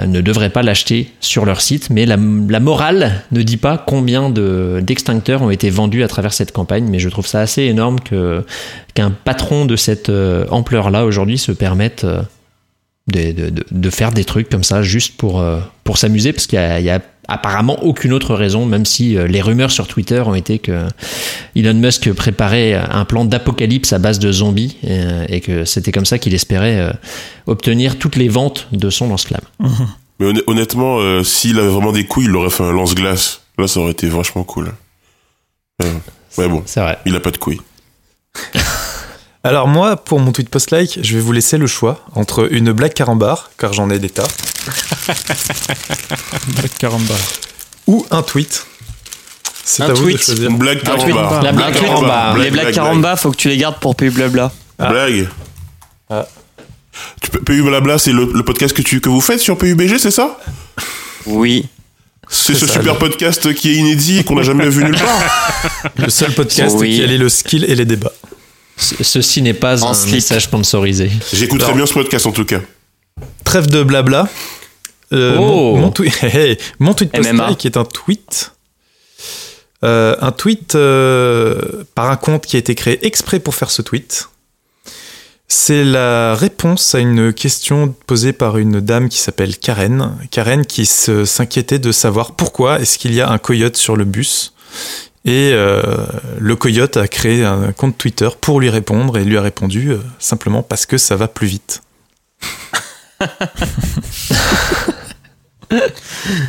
[0.07, 1.89] ne devraient pas l'acheter sur leur site.
[1.89, 6.53] Mais la, morale ne dit pas combien de d'extincteurs ont été vendus à travers cette
[6.53, 8.45] campagne mais je trouve ça assez énorme que
[8.93, 10.09] qu'un patron de cette
[10.49, 12.21] ampleur là aujourd'hui se permette euh,
[13.07, 16.57] de, de, de- faire des trucs comme ça juste pour, euh, pour s'amuser parce qu'il
[16.59, 19.87] y a, il y a apparemment aucune autre raison même si euh, les rumeurs sur
[19.87, 20.85] Twitter ont été que
[21.55, 26.05] Elon Musk préparait un plan d'apocalypse à base de zombies euh, et que c'était comme
[26.05, 26.91] ça qu'il espérait euh,
[27.47, 29.41] obtenir toutes les ventes de son lance-flamme.
[30.19, 33.41] Mais honn- honnêtement, euh, s'il avait vraiment des couilles, il aurait fait un lance-glace.
[33.57, 34.71] Là, ça aurait été vachement cool.
[35.81, 35.89] Ouais,
[36.37, 36.97] ouais bon, C'est vrai.
[37.05, 37.61] il a pas de couilles.
[39.43, 42.93] Alors moi, pour mon tweet post-like, je vais vous laisser le choix entre une blague
[42.93, 44.27] carambar, car j'en ai des tas,
[46.49, 47.15] Black Caramba.
[47.87, 48.65] ou un tweet.
[49.63, 50.17] C'est Un à vous tweet.
[50.17, 50.49] de choisir.
[50.49, 51.15] Une blague Un tweet.
[51.15, 51.41] caramba.
[51.41, 52.43] La blague.
[52.43, 54.51] Les blagues caramba, faut que tu les gardes pour P blabla.
[54.77, 54.89] Ah.
[54.89, 55.29] Blague.
[56.09, 56.27] Ah.
[57.21, 59.97] Tu peux, PU Blabla, c'est le, le podcast que, tu, que vous faites sur PUBG,
[59.99, 60.37] c'est ça?
[61.25, 61.67] Oui.
[62.27, 65.93] C'est ce ça, super podcast qui est inédit et qu'on n'a jamais vu nulle part.
[65.95, 66.95] Le seul podcast Oui.
[66.97, 68.11] qui allie le skill et les débats.
[68.79, 70.15] Ce- Ceci n'est pas En un slip.
[70.15, 71.11] message sponsorisé.
[71.33, 72.61] J'écouterai bien ce podcast en tout cas.
[73.43, 74.27] Trêve de blabla.
[75.11, 75.75] Euh, Oh.
[75.75, 77.23] mon, mon tweet, hey, hey, mon tweet MMA.
[77.47, 78.51] post-like est un tweet.
[79.83, 83.81] Euh, un tweet euh, par un compte qui a été créé exprès pour faire ce
[83.81, 84.29] tweet.
[85.47, 90.15] C'est la réponse à une question posée par une dame qui s'appelle Karen.
[90.31, 94.05] Karen qui se- s'inquiétait de savoir pourquoi est-ce qu'il y a un coyote sur le
[94.05, 94.53] bus.
[95.29, 95.83] Et euh,
[96.39, 99.99] le coyote a créé un compte Twitter pour lui répondre et lui a répondu euh,
[100.17, 101.83] simplement parce que ça va plus vite.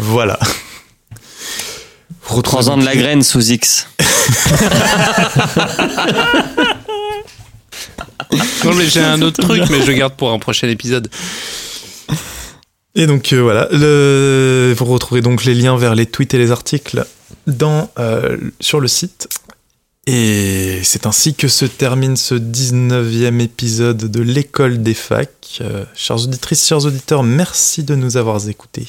[0.01, 0.39] voilà.
[2.31, 3.87] Ans de la graine sous X.
[8.65, 11.11] Non, mais j'ai un autre truc, mais je garde pour un prochain épisode.
[12.95, 14.73] Et donc euh, voilà, le...
[14.77, 17.05] vous retrouverez donc les liens vers les tweets et les articles
[17.51, 19.29] dans, euh, sur le site.
[20.07, 25.59] Et c'est ainsi que se termine ce 19e épisode de l'école des facs.
[25.61, 28.89] Euh, chères auditrices, chers auditeurs, merci de nous avoir écoutés.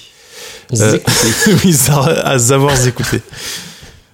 [0.74, 0.98] Euh,
[1.64, 3.22] oui, à avoir écouté.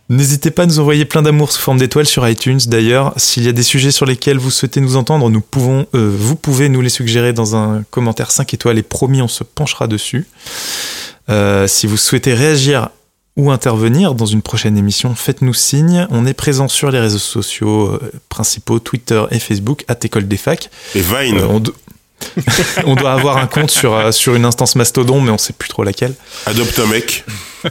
[0.10, 2.60] N'hésitez pas à nous envoyer plein d'amour sous forme d'étoiles sur iTunes.
[2.68, 6.10] D'ailleurs, s'il y a des sujets sur lesquels vous souhaitez nous entendre, nous pouvons, euh,
[6.18, 9.88] vous pouvez nous les suggérer dans un commentaire 5 étoiles et promis, on se penchera
[9.88, 10.26] dessus.
[11.30, 12.90] Euh, si vous souhaitez réagir
[13.38, 16.08] ou intervenir dans une prochaine émission, faites-nous signe.
[16.10, 20.38] On est présent sur les réseaux sociaux euh, principaux, Twitter et Facebook, à École des
[20.38, 20.70] Facs.
[20.96, 21.38] Et Vine.
[21.38, 21.76] Euh, on, do-
[22.86, 25.70] on doit avoir un compte sur, euh, sur une instance Mastodon, mais on sait plus
[25.70, 26.16] trop laquelle.
[26.48, 27.24] Adopte un mec.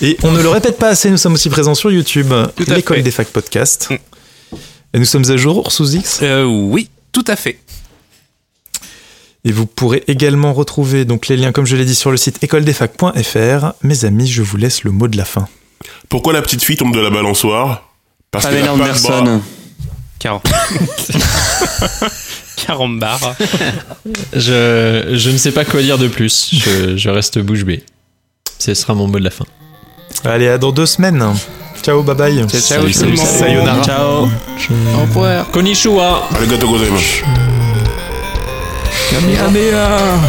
[0.00, 2.32] Et on ne le répète pas assez, nous sommes aussi présents sur YouTube,
[2.68, 3.88] l'école des facs podcast.
[4.94, 6.20] Et nous sommes à jour sous X.
[6.22, 7.58] Euh, oui, tout à fait.
[9.44, 12.42] Et vous pourrez également retrouver donc les liens, comme je l'ai dit, sur le site
[12.44, 13.72] écoledesfacs.fr.
[13.82, 15.48] Mes amis, je vous laisse le mot de la fin.
[16.08, 17.88] Pourquoi la petite fille tombe de la balançoire?
[18.30, 19.40] Parce qu'elle Pamela a pas de bras.
[20.20, 20.40] Car...
[22.66, 23.18] Carambar.
[24.32, 26.50] Je, je ne sais pas quoi dire de plus.
[26.52, 27.82] Je, je reste bouche bée.
[28.58, 29.44] Ce sera mon mot de la fin.
[30.24, 31.24] Allez, à dans deux semaines.
[31.82, 32.46] Ciao, bye bye.
[32.48, 33.16] Ciao, ciao, Salut.
[33.16, 33.82] Sayonara.
[33.82, 34.28] Ciao.
[34.94, 35.50] Au revoir.
[35.50, 37.24] Konnichiwa Arigato gozaimasu.
[39.12, 40.20] Kamehameha